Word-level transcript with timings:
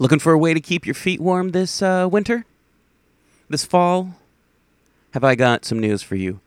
Looking 0.00 0.20
for 0.20 0.32
a 0.32 0.38
way 0.38 0.54
to 0.54 0.60
keep 0.60 0.86
your 0.86 0.94
feet 0.94 1.20
warm 1.20 1.50
this 1.50 1.82
uh, 1.82 2.08
winter? 2.10 2.44
This 3.48 3.64
fall? 3.64 4.14
Have 5.12 5.24
I 5.24 5.34
got 5.34 5.64
some 5.64 5.80
news 5.80 6.02
for 6.02 6.14
you? 6.14 6.40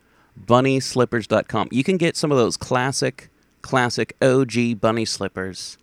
BunnySlippers.com. 0.46 1.68
You 1.70 1.84
can 1.84 1.98
get 1.98 2.16
some 2.16 2.32
of 2.32 2.38
those 2.38 2.56
classic, 2.56 3.28
classic 3.60 4.16
OG 4.22 4.80
bunny 4.80 5.04
slippers 5.04 5.76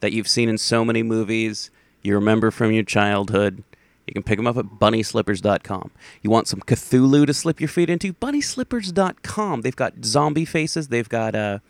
that 0.00 0.12
you've 0.12 0.28
seen 0.28 0.48
in 0.48 0.58
so 0.58 0.84
many 0.84 1.02
movies, 1.02 1.70
you 2.02 2.14
remember 2.14 2.50
from 2.50 2.72
your 2.72 2.82
childhood. 2.82 3.62
You 4.06 4.12
can 4.12 4.22
pick 4.22 4.36
them 4.36 4.46
up 4.46 4.56
at 4.56 4.66
bunnyslippers.com. 4.66 5.92
You 6.20 6.30
want 6.30 6.48
some 6.48 6.60
Cthulhu 6.60 7.26
to 7.26 7.32
slip 7.32 7.60
your 7.60 7.68
feet 7.68 7.88
into? 7.88 8.12
Bunnyslippers.com. 8.12 9.62
They've 9.62 9.76
got 9.76 10.04
zombie 10.04 10.44
faces, 10.44 10.88
they've 10.88 11.08
got 11.08 11.34
uh, 11.36 11.60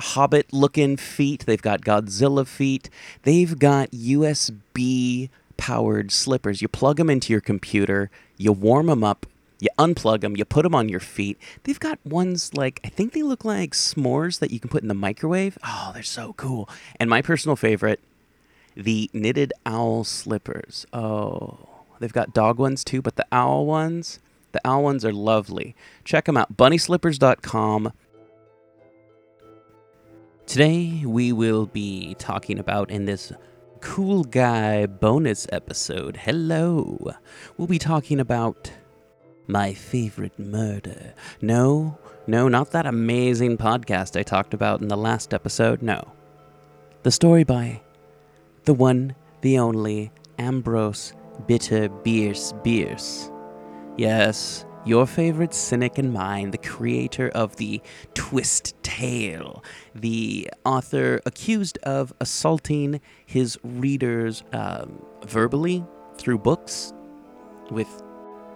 hobbit 0.00 0.52
looking 0.52 0.96
feet, 0.96 1.44
they've 1.46 1.62
got 1.62 1.82
Godzilla 1.82 2.46
feet, 2.46 2.90
they've 3.22 3.58
got 3.58 3.90
USB 3.90 5.30
powered 5.56 6.10
slippers. 6.10 6.62
You 6.62 6.68
plug 6.68 6.96
them 6.96 7.10
into 7.10 7.32
your 7.32 7.40
computer, 7.40 8.10
you 8.36 8.52
warm 8.52 8.86
them 8.86 9.04
up, 9.04 9.26
you 9.60 9.68
unplug 9.78 10.22
them, 10.22 10.36
you 10.36 10.44
put 10.44 10.62
them 10.62 10.74
on 10.74 10.88
your 10.88 11.00
feet. 11.00 11.38
They've 11.64 11.78
got 11.78 11.98
ones 12.04 12.54
like, 12.54 12.80
I 12.82 12.88
think 12.88 13.12
they 13.12 13.22
look 13.22 13.44
like 13.44 13.72
s'mores 13.72 14.38
that 14.40 14.50
you 14.50 14.58
can 14.58 14.70
put 14.70 14.82
in 14.82 14.88
the 14.88 14.94
microwave. 14.94 15.58
Oh, 15.64 15.90
they're 15.92 16.02
so 16.02 16.32
cool. 16.32 16.68
And 16.98 17.10
my 17.10 17.20
personal 17.20 17.56
favorite, 17.56 18.00
the 18.74 19.10
knitted 19.12 19.52
owl 19.66 20.04
slippers. 20.04 20.86
Oh, 20.92 21.58
they've 21.98 22.12
got 22.12 22.32
dog 22.32 22.58
ones 22.58 22.82
too, 22.82 23.02
but 23.02 23.16
the 23.16 23.26
owl 23.30 23.66
ones, 23.66 24.18
the 24.52 24.60
owl 24.64 24.82
ones 24.82 25.04
are 25.04 25.12
lovely. 25.12 25.76
Check 26.04 26.24
them 26.24 26.36
out, 26.36 26.56
bunnyslippers.com. 26.56 27.92
Today 30.50 31.04
we 31.06 31.32
will 31.32 31.66
be 31.66 32.16
talking 32.18 32.58
about 32.58 32.90
in 32.90 33.04
this 33.04 33.32
cool 33.80 34.24
guy 34.24 34.84
bonus 34.84 35.46
episode. 35.52 36.16
Hello. 36.16 37.12
We'll 37.56 37.68
be 37.68 37.78
talking 37.78 38.18
about 38.18 38.72
my 39.46 39.74
favorite 39.74 40.36
murder. 40.40 41.14
No, 41.40 41.96
no, 42.26 42.48
not 42.48 42.72
that 42.72 42.84
amazing 42.84 43.58
podcast 43.58 44.18
I 44.18 44.24
talked 44.24 44.52
about 44.52 44.80
in 44.80 44.88
the 44.88 44.96
last 44.96 45.32
episode. 45.32 45.82
No. 45.82 46.02
The 47.04 47.12
story 47.12 47.44
by 47.44 47.82
the 48.64 48.74
one, 48.74 49.14
the 49.42 49.56
only 49.56 50.10
Ambrose 50.36 51.12
Bitter 51.46 51.88
Bierce 51.88 52.54
Bierce. 52.64 53.30
Yes, 53.96 54.66
your 54.84 55.06
favorite 55.06 55.54
cynic 55.54 55.98
and 55.98 56.12
mine, 56.12 56.50
the 56.50 56.58
creator 56.58 57.28
of 57.30 57.56
the 57.56 57.80
Twist 58.14 58.74
Tale, 58.82 59.62
the 59.94 60.50
author 60.64 61.20
accused 61.26 61.78
of 61.82 62.12
assaulting 62.20 63.00
his 63.26 63.58
readers 63.62 64.42
um, 64.52 65.04
verbally 65.24 65.84
through 66.16 66.38
books 66.38 66.92
with 67.70 68.02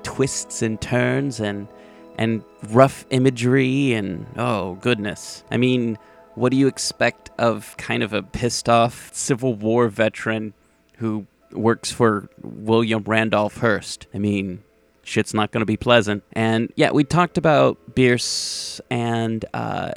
twists 0.02 0.62
and 0.62 0.80
turns 0.80 1.40
and 1.40 1.68
and 2.16 2.44
rough 2.68 3.04
imagery 3.10 3.92
and 3.92 4.26
oh 4.36 4.74
goodness. 4.76 5.44
I 5.50 5.56
mean, 5.56 5.98
what 6.34 6.50
do 6.50 6.56
you 6.56 6.68
expect 6.68 7.30
of 7.38 7.76
kind 7.76 8.02
of 8.02 8.12
a 8.12 8.22
pissed 8.22 8.68
off 8.68 9.10
Civil 9.12 9.54
War 9.54 9.88
veteran 9.88 10.54
who 10.98 11.26
works 11.52 11.90
for 11.90 12.28
William 12.40 13.02
Randolph 13.04 13.58
Hearst? 13.58 14.06
I 14.14 14.18
mean, 14.18 14.62
shit's 15.04 15.34
not 15.34 15.52
going 15.52 15.60
to 15.60 15.66
be 15.66 15.76
pleasant. 15.76 16.24
And 16.32 16.72
yeah, 16.76 16.90
we 16.90 17.04
talked 17.04 17.38
about 17.38 17.94
Bierce 17.94 18.80
and 18.90 19.44
uh 19.54 19.92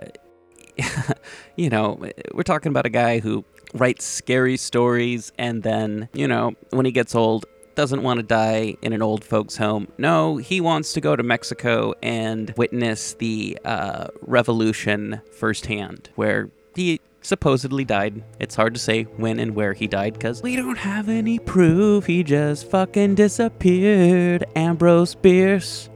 you 1.55 1.69
know, 1.69 1.99
we're 2.33 2.43
talking 2.43 2.69
about 2.69 2.85
a 2.85 2.89
guy 2.89 3.19
who 3.19 3.43
writes 3.73 4.05
scary 4.05 4.57
stories 4.57 5.31
and 5.37 5.63
then, 5.63 6.09
you 6.13 6.27
know, 6.27 6.53
when 6.69 6.85
he 6.85 6.91
gets 6.91 7.15
old, 7.15 7.45
doesn't 7.75 8.01
want 8.01 8.17
to 8.17 8.23
die 8.23 8.75
in 8.81 8.91
an 8.91 9.03
old 9.03 9.23
folks' 9.23 9.55
home. 9.57 9.87
No, 9.99 10.37
he 10.37 10.59
wants 10.59 10.93
to 10.93 11.01
go 11.01 11.15
to 11.15 11.21
Mexico 11.21 11.93
and 12.01 12.51
witness 12.57 13.13
the 13.13 13.57
uh, 13.63 14.07
revolution 14.21 15.21
firsthand, 15.31 16.09
where 16.15 16.49
he 16.75 16.99
supposedly 17.21 17.83
died. 17.83 18.23
It's 18.39 18.55
hard 18.55 18.73
to 18.73 18.79
say 18.79 19.03
when 19.03 19.39
and 19.39 19.55
where 19.55 19.73
he 19.73 19.87
died 19.87 20.13
because 20.13 20.41
we 20.41 20.55
don't 20.55 20.77
have 20.77 21.09
any 21.09 21.39
proof. 21.39 22.05
He 22.05 22.23
just 22.23 22.69
fucking 22.69 23.15
disappeared. 23.15 24.45
Ambrose 24.55 25.15
Bierce. 25.15 25.89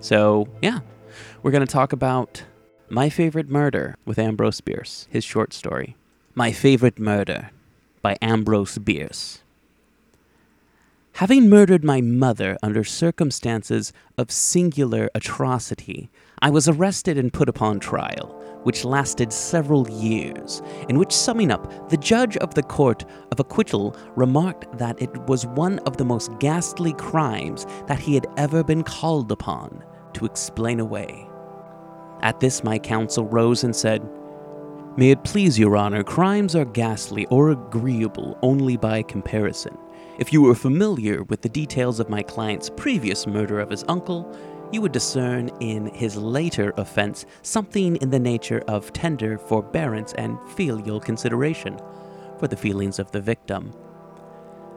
So, 0.00 0.48
yeah, 0.60 0.80
we're 1.42 1.52
going 1.52 1.66
to 1.66 1.72
talk 1.72 1.92
about 1.92 2.44
My 2.88 3.08
Favorite 3.08 3.48
Murder 3.48 3.96
with 4.04 4.18
Ambrose 4.18 4.60
Bierce, 4.60 5.06
his 5.10 5.24
short 5.24 5.52
story. 5.52 5.96
My 6.34 6.50
Favorite 6.50 6.98
Murder 6.98 7.50
by 8.00 8.16
Ambrose 8.20 8.78
Bierce. 8.78 9.41
Having 11.16 11.50
murdered 11.50 11.84
my 11.84 12.00
mother 12.00 12.56
under 12.62 12.82
circumstances 12.82 13.92
of 14.16 14.30
singular 14.30 15.10
atrocity, 15.14 16.10
I 16.40 16.48
was 16.48 16.68
arrested 16.68 17.18
and 17.18 17.30
put 17.30 17.50
upon 17.50 17.80
trial, 17.80 18.40
which 18.62 18.84
lasted 18.84 19.30
several 19.30 19.88
years, 19.90 20.62
in 20.88 20.98
which, 20.98 21.12
summing 21.12 21.50
up, 21.50 21.90
the 21.90 21.98
judge 21.98 22.38
of 22.38 22.54
the 22.54 22.62
court 22.62 23.04
of 23.30 23.38
acquittal 23.38 23.94
remarked 24.16 24.78
that 24.78 25.00
it 25.02 25.14
was 25.28 25.46
one 25.46 25.80
of 25.80 25.98
the 25.98 26.04
most 26.04 26.30
ghastly 26.40 26.94
crimes 26.94 27.66
that 27.88 28.00
he 28.00 28.14
had 28.14 28.26
ever 28.38 28.64
been 28.64 28.82
called 28.82 29.30
upon 29.30 29.84
to 30.14 30.24
explain 30.24 30.80
away. 30.80 31.28
At 32.22 32.40
this, 32.40 32.64
my 32.64 32.78
counsel 32.78 33.26
rose 33.26 33.64
and 33.64 33.76
said, 33.76 34.02
May 34.96 35.10
it 35.10 35.24
please 35.24 35.58
your 35.58 35.76
honor, 35.76 36.02
crimes 36.04 36.56
are 36.56 36.64
ghastly 36.64 37.26
or 37.26 37.50
agreeable 37.50 38.38
only 38.42 38.78
by 38.78 39.02
comparison. 39.02 39.76
If 40.18 40.30
you 40.30 40.42
were 40.42 40.54
familiar 40.54 41.22
with 41.22 41.40
the 41.40 41.48
details 41.48 41.98
of 41.98 42.10
my 42.10 42.22
client's 42.22 42.68
previous 42.68 43.26
murder 43.26 43.58
of 43.60 43.70
his 43.70 43.84
uncle, 43.88 44.30
you 44.70 44.82
would 44.82 44.92
discern 44.92 45.48
in 45.60 45.86
his 45.86 46.16
later 46.16 46.74
offense 46.76 47.24
something 47.40 47.96
in 47.96 48.10
the 48.10 48.18
nature 48.18 48.62
of 48.68 48.92
tender 48.92 49.38
forbearance 49.38 50.12
and 50.14 50.38
filial 50.50 51.00
consideration 51.00 51.80
for 52.38 52.46
the 52.46 52.56
feelings 52.56 52.98
of 52.98 53.10
the 53.10 53.22
victim. 53.22 53.72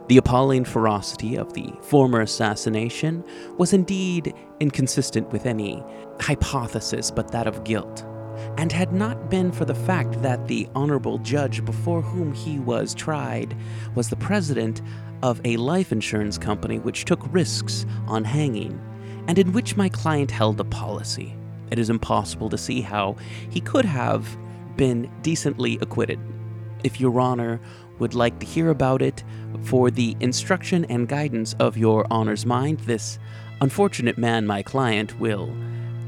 The 0.07 0.17
appalling 0.17 0.63
ferocity 0.63 1.35
of 1.35 1.51
the 1.51 1.73
former 1.81 2.21
assassination 2.21 3.21
was 3.57 3.73
indeed 3.73 4.33
inconsistent 4.61 5.31
with 5.33 5.45
any 5.45 5.83
hypothesis 6.21 7.11
but 7.11 7.31
that 7.33 7.45
of 7.45 7.65
guilt 7.65 8.05
and 8.57 8.71
had 8.71 8.93
not 8.93 9.29
been 9.29 9.51
for 9.51 9.65
the 9.65 9.75
fact 9.75 10.21
that 10.21 10.47
the 10.47 10.67
honorable 10.75 11.17
judge 11.19 11.63
before 11.65 12.01
whom 12.01 12.33
he 12.33 12.59
was 12.59 12.93
tried 12.93 13.55
was 13.95 14.09
the 14.09 14.15
president 14.15 14.81
of 15.23 15.41
a 15.45 15.57
life 15.57 15.91
insurance 15.91 16.37
company 16.37 16.79
which 16.79 17.05
took 17.05 17.21
risks 17.33 17.85
on 18.07 18.23
hanging, 18.23 18.79
and 19.27 19.39
in 19.39 19.51
which 19.53 19.75
my 19.75 19.89
client 19.89 20.29
held 20.31 20.59
a 20.59 20.63
policy. 20.65 21.35
It 21.71 21.79
is 21.79 21.89
impossible 21.89 22.49
to 22.49 22.57
see 22.57 22.81
how 22.81 23.15
he 23.49 23.59
could 23.59 23.85
have 23.85 24.37
been 24.77 25.09
decently 25.21 25.79
acquitted. 25.81 26.19
If 26.83 26.99
Your 26.99 27.19
Honor 27.19 27.59
would 27.97 28.13
like 28.13 28.39
to 28.39 28.45
hear 28.45 28.69
about 28.69 29.01
it 29.01 29.23
for 29.63 29.89
the 29.89 30.15
instruction 30.19 30.85
and 30.85 31.07
guidance 31.07 31.55
of 31.59 31.77
Your 31.77 32.05
Honor's 32.11 32.45
mind, 32.45 32.81
this 32.81 33.17
unfortunate 33.61 34.17
man, 34.17 34.45
my 34.45 34.61
client, 34.61 35.19
will 35.19 35.55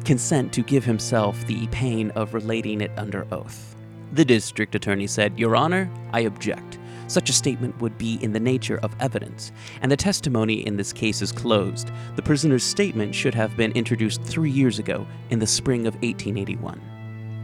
consent 0.07 0.53
to 0.53 0.63
give 0.63 0.85
himself 0.85 1.45
the 1.47 1.67
pain 1.67 2.11
of 2.11 2.33
relating 2.33 2.79
it 2.79 2.91
under 2.95 3.27
oath. 3.33 3.75
The 4.13 4.23
district 4.23 4.73
attorney 4.73 5.05
said, 5.05 5.37
Your 5.37 5.53
Honor, 5.53 5.91
I 6.13 6.21
object. 6.21 6.79
Such 7.07 7.29
a 7.29 7.33
statement 7.33 7.77
would 7.81 7.97
be 7.97 8.17
in 8.23 8.31
the 8.31 8.39
nature 8.39 8.79
of 8.83 8.95
evidence, 9.01 9.51
and 9.81 9.91
the 9.91 9.97
testimony 9.97 10.65
in 10.65 10.77
this 10.77 10.93
case 10.93 11.21
is 11.21 11.33
closed. 11.33 11.91
The 12.15 12.21
prisoner's 12.21 12.63
statement 12.63 13.13
should 13.13 13.35
have 13.35 13.57
been 13.57 13.73
introduced 13.73 14.23
three 14.23 14.49
years 14.49 14.79
ago, 14.79 15.05
in 15.29 15.39
the 15.39 15.45
spring 15.45 15.85
of 15.87 15.95
1881. 15.95 16.81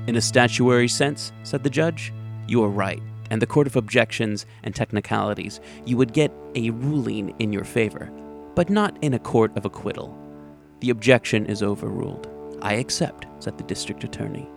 In 0.07 0.15
a 0.15 0.21
statutory 0.21 0.87
sense, 0.87 1.33
said 1.43 1.63
the 1.63 1.69
judge, 1.69 2.13
you 2.47 2.63
are 2.63 2.69
right, 2.69 3.03
and 3.29 3.41
the 3.41 3.47
Court 3.47 3.67
of 3.67 3.75
Objections 3.75 4.45
and 4.63 4.73
Technicalities, 4.73 5.59
you 5.85 5.97
would 5.97 6.13
get 6.13 6.31
a 6.55 6.69
ruling 6.69 7.35
in 7.39 7.51
your 7.51 7.65
favor, 7.65 8.09
but 8.55 8.69
not 8.69 8.97
in 9.01 9.15
a 9.15 9.19
court 9.19 9.51
of 9.57 9.65
acquittal. 9.65 10.17
The 10.79 10.91
objection 10.91 11.45
is 11.45 11.61
overruled. 11.61 12.32
I 12.63 12.75
accept, 12.75 13.27
said 13.39 13.57
the 13.57 13.63
district 13.65 14.03
attorney. 14.03 14.47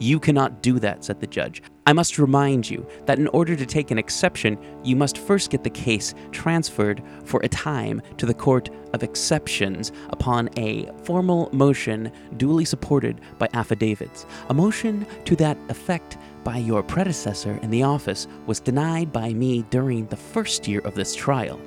You 0.00 0.18
cannot 0.18 0.60
do 0.60 0.80
that, 0.80 1.04
said 1.04 1.20
the 1.20 1.26
judge. 1.26 1.62
I 1.86 1.92
must 1.92 2.18
remind 2.18 2.68
you 2.68 2.86
that 3.06 3.20
in 3.20 3.28
order 3.28 3.54
to 3.54 3.64
take 3.64 3.92
an 3.92 3.98
exception, 3.98 4.58
you 4.82 4.96
must 4.96 5.18
first 5.18 5.50
get 5.50 5.62
the 5.62 5.70
case 5.70 6.14
transferred 6.32 7.00
for 7.24 7.40
a 7.40 7.48
time 7.48 8.02
to 8.16 8.26
the 8.26 8.34
Court 8.34 8.70
of 8.92 9.04
Exceptions 9.04 9.92
upon 10.10 10.50
a 10.56 10.90
formal 11.04 11.48
motion 11.52 12.10
duly 12.36 12.64
supported 12.64 13.20
by 13.38 13.48
affidavits. 13.54 14.26
A 14.48 14.54
motion 14.54 15.06
to 15.26 15.36
that 15.36 15.56
effect 15.68 16.18
by 16.42 16.56
your 16.56 16.82
predecessor 16.82 17.58
in 17.62 17.70
the 17.70 17.84
office 17.84 18.26
was 18.46 18.58
denied 18.58 19.12
by 19.12 19.32
me 19.32 19.62
during 19.70 20.06
the 20.06 20.16
first 20.16 20.66
year 20.66 20.80
of 20.80 20.96
this 20.96 21.14
trial. 21.14 21.60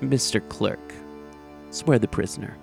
Mr. 0.00 0.46
Clerk, 0.48 0.94
swear 1.70 1.98
the 1.98 2.08
prisoner. 2.08 2.56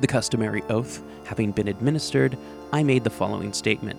The 0.00 0.06
customary 0.06 0.62
oath 0.68 1.02
having 1.24 1.52
been 1.52 1.68
administered, 1.68 2.36
I 2.72 2.82
made 2.82 3.04
the 3.04 3.10
following 3.10 3.52
statement, 3.52 3.98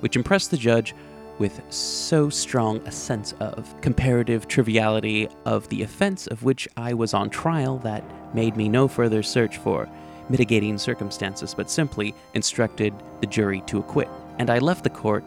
which 0.00 0.16
impressed 0.16 0.50
the 0.50 0.56
judge 0.56 0.94
with 1.38 1.60
so 1.72 2.28
strong 2.28 2.78
a 2.86 2.92
sense 2.92 3.32
of 3.40 3.74
comparative 3.80 4.46
triviality 4.46 5.28
of 5.44 5.68
the 5.68 5.82
offense 5.82 6.26
of 6.28 6.44
which 6.44 6.68
I 6.76 6.94
was 6.94 7.12
on 7.12 7.28
trial 7.28 7.78
that 7.78 8.04
made 8.34 8.56
me 8.56 8.68
no 8.68 8.86
further 8.88 9.22
search 9.22 9.56
for 9.58 9.88
mitigating 10.28 10.78
circumstances, 10.78 11.54
but 11.54 11.70
simply 11.70 12.14
instructed 12.34 12.94
the 13.20 13.26
jury 13.26 13.62
to 13.66 13.78
acquit. 13.78 14.08
And 14.38 14.48
I 14.48 14.58
left 14.58 14.84
the 14.84 14.90
court 14.90 15.24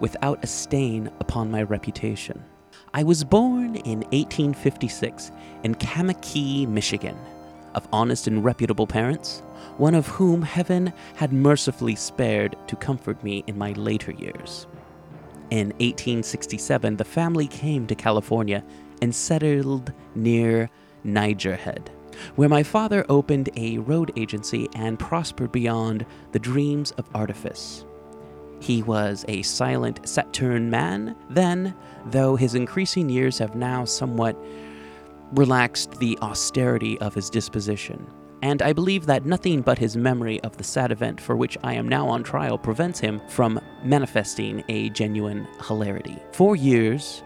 without 0.00 0.42
a 0.42 0.46
stain 0.46 1.10
upon 1.20 1.50
my 1.50 1.62
reputation. 1.62 2.42
I 2.94 3.02
was 3.02 3.24
born 3.24 3.76
in 3.76 4.00
1856 4.10 5.30
in 5.64 5.74
Kamakee, 5.74 6.66
Michigan, 6.66 7.18
of 7.74 7.88
honest 7.92 8.26
and 8.26 8.44
reputable 8.44 8.86
parents, 8.86 9.42
one 9.76 9.94
of 9.94 10.06
whom 10.06 10.42
heaven 10.42 10.92
had 11.16 11.32
mercifully 11.32 11.94
spared 11.94 12.56
to 12.66 12.76
comfort 12.76 13.22
me 13.22 13.44
in 13.46 13.58
my 13.58 13.72
later 13.72 14.12
years. 14.12 14.66
In 15.50 15.68
1867, 15.78 16.96
the 16.96 17.04
family 17.04 17.46
came 17.46 17.86
to 17.86 17.94
California 17.94 18.62
and 19.00 19.14
settled 19.14 19.92
near 20.14 20.68
Niger 21.04 21.56
Head, 21.56 21.90
where 22.36 22.48
my 22.48 22.62
father 22.62 23.06
opened 23.08 23.48
a 23.56 23.78
road 23.78 24.12
agency 24.16 24.68
and 24.74 24.98
prospered 24.98 25.52
beyond 25.52 26.04
the 26.32 26.38
dreams 26.38 26.90
of 26.92 27.08
artifice. 27.14 27.84
He 28.60 28.82
was 28.82 29.24
a 29.28 29.42
silent 29.42 30.06
Saturn 30.08 30.68
man 30.68 31.14
then, 31.30 31.74
though 32.06 32.36
his 32.36 32.54
increasing 32.54 33.08
years 33.08 33.38
have 33.38 33.54
now 33.54 33.84
somewhat 33.84 34.36
relaxed 35.32 35.98
the 35.98 36.18
austerity 36.22 36.98
of 37.00 37.14
his 37.14 37.30
disposition. 37.30 38.06
And 38.42 38.62
I 38.62 38.72
believe 38.72 39.06
that 39.06 39.26
nothing 39.26 39.62
but 39.62 39.78
his 39.78 39.96
memory 39.96 40.40
of 40.42 40.56
the 40.56 40.64
sad 40.64 40.92
event 40.92 41.20
for 41.20 41.36
which 41.36 41.58
I 41.64 41.74
am 41.74 41.88
now 41.88 42.08
on 42.08 42.22
trial 42.22 42.56
prevents 42.56 43.00
him 43.00 43.20
from 43.28 43.60
manifesting 43.82 44.62
a 44.68 44.90
genuine 44.90 45.48
hilarity. 45.66 46.16
Four 46.32 46.54
years 46.54 47.22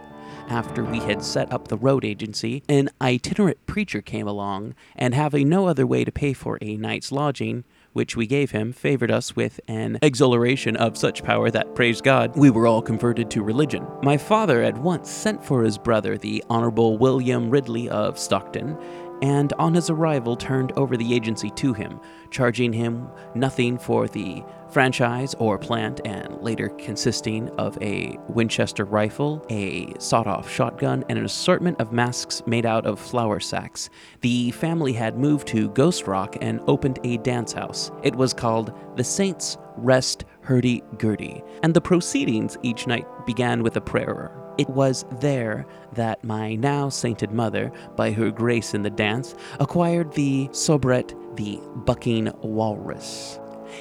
after 0.49 0.85
we 0.85 0.99
had 0.99 1.23
set 1.23 1.53
up 1.53 1.69
the 1.69 1.77
road 1.77 2.05
agency, 2.05 2.63
an 2.69 2.91
itinerant 3.01 3.65
preacher 3.67 4.03
came 4.03 4.27
along, 4.27 4.75
and 4.97 5.15
having 5.15 5.49
no 5.49 5.67
other 5.67 5.87
way 5.87 6.05
to 6.05 6.13
pay 6.13 6.33
for 6.33 6.59
a 6.61 6.77
night's 6.77 7.13
lodging, 7.13 7.65
which 7.93 8.17
we 8.17 8.27
gave 8.27 8.51
him, 8.51 8.73
favored 8.73 9.11
us 9.11 9.37
with 9.37 9.61
an 9.69 9.99
exhilaration 10.03 10.77
of 10.77 10.97
such 10.97 11.23
power 11.23 11.51
that, 11.51 11.75
praise 11.75 12.01
God, 12.01 12.37
we 12.37 12.51
were 12.51 12.67
all 12.67 12.83
converted 12.83 13.31
to 13.31 13.43
religion. 13.43 13.87
My 14.03 14.17
father 14.17 14.63
at 14.63 14.79
once 14.79 15.11
sent 15.11 15.45
for 15.45 15.63
his 15.63 15.79
brother, 15.79 16.17
the 16.17 16.43
Honorable 16.49 16.99
William 16.99 17.51
Ridley 17.51 17.89
of 17.89 18.19
Stockton, 18.19 18.77
and 19.23 19.53
on 19.55 19.73
his 19.73 19.89
arrival 19.89 20.37
turned 20.37 20.73
over 20.73 20.97
the 20.97 21.15
agency 21.15 21.49
to 21.51 21.73
him, 21.73 22.01
charging 22.31 22.73
him 22.73 23.09
nothing 23.35 23.79
for 23.79 24.09
the 24.09 24.45
franchise 24.69 25.35
or 25.39 25.59
plant, 25.59 26.01
and 26.05 26.43
later 26.43 26.71
consisting 26.71 27.49
of 27.51 27.81
a 27.81 28.19
Winchester 28.29 28.85
rifle, 28.85 29.45
a 29.49 29.93
sawed 29.99 30.27
off 30.27 30.51
shotgun, 30.51 31.05
and 31.09 31.19
an 31.19 31.25
assortment 31.25 31.81
of 31.81 31.93
masks 31.93 32.43
made 32.47 32.67
out 32.67 32.85
of 32.85 32.99
flour 32.99 33.39
sacks. 33.39 33.91
The 34.23 34.51
family 34.53 34.93
had 34.93 35.19
moved 35.19 35.47
to 35.49 35.69
Ghost 35.71 36.07
Rock 36.07 36.37
and 36.41 36.61
opened 36.67 36.99
a 37.05 37.19
dance 37.19 37.53
house. 37.53 37.93
It 38.03 38.17
was 38.17 38.35
called 38.35 38.73
the 38.97 39.05
Saints 39.05 39.57
Rest 39.77 40.25
Hurdy 40.41 40.83
Gurdy, 40.99 41.43
and 41.63 41.75
the 41.75 41.81
proceedings 41.81 42.57
each 42.63 42.87
night 42.87 43.07
began 43.25 43.63
with 43.63 43.77
a 43.77 43.81
prayer. 43.81 44.42
It 44.59 44.69
was 44.69 45.05
there 45.21 45.67
that 45.95 46.23
my 46.23 46.55
now 46.55 46.89
sainted 46.89 47.33
mother, 47.33 47.73
by 47.97 48.13
her 48.13 48.31
grace 48.31 48.75
in 48.75 48.83
the 48.83 48.91
dance, 48.91 49.35
acquired 49.61 50.13
the 50.13 50.49
soubrette, 50.53 51.15
the 51.37 51.59
bucking 51.85 52.31
walrus. 52.43 53.39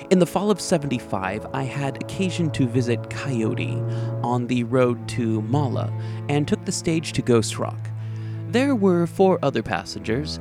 In 0.09 0.19
the 0.19 0.25
fall 0.25 0.49
of 0.49 0.61
75, 0.61 1.47
I 1.53 1.63
had 1.63 2.01
occasion 2.01 2.49
to 2.51 2.67
visit 2.67 3.09
Coyote 3.09 3.81
on 4.23 4.47
the 4.47 4.63
road 4.63 5.07
to 5.09 5.41
Mala 5.41 5.91
and 6.29 6.47
took 6.47 6.63
the 6.63 6.71
stage 6.71 7.11
to 7.13 7.21
Ghost 7.21 7.57
Rock. 7.57 7.77
There 8.49 8.75
were 8.75 9.05
four 9.07 9.39
other 9.43 9.61
passengers, 9.61 10.39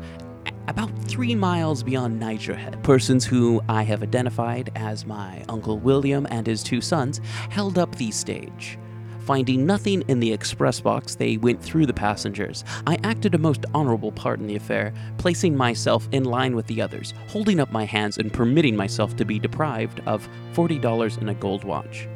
about 0.69 0.97
three 1.05 1.35
miles 1.35 1.83
beyond 1.83 2.21
Niger 2.21 2.55
Head. 2.55 2.81
Persons 2.85 3.25
who 3.26 3.61
I 3.69 3.83
have 3.83 4.05
identified 4.05 4.71
as 4.76 5.05
my 5.05 5.44
Uncle 5.49 5.79
William 5.79 6.29
and 6.31 6.47
his 6.47 6.62
two 6.62 6.81
sons 6.81 7.21
held 7.50 7.76
up 7.76 7.97
the 7.97 8.12
stage. 8.12 8.79
Finding 9.31 9.65
nothing 9.65 10.03
in 10.09 10.19
the 10.19 10.32
express 10.32 10.81
box, 10.81 11.15
they 11.15 11.37
went 11.37 11.62
through 11.62 11.87
the 11.87 11.94
passengers. 11.94 12.65
I 12.85 12.99
acted 13.05 13.32
a 13.32 13.38
most 13.38 13.65
honorable 13.73 14.11
part 14.11 14.41
in 14.41 14.49
the 14.49 14.56
affair, 14.56 14.93
placing 15.19 15.56
myself 15.56 16.09
in 16.11 16.25
line 16.25 16.56
with 16.56 16.67
the 16.67 16.82
others, 16.82 17.15
holding 17.29 17.61
up 17.61 17.71
my 17.71 17.85
hands 17.85 18.19
and 18.19 18.32
permitting 18.32 18.75
myself 18.75 19.15
to 19.19 19.25
be 19.25 19.38
deprived 19.38 20.00
of 20.05 20.29
$40 20.55 21.19
and 21.19 21.31
a 21.31 21.35
gold 21.35 21.62
watch. 21.62 22.09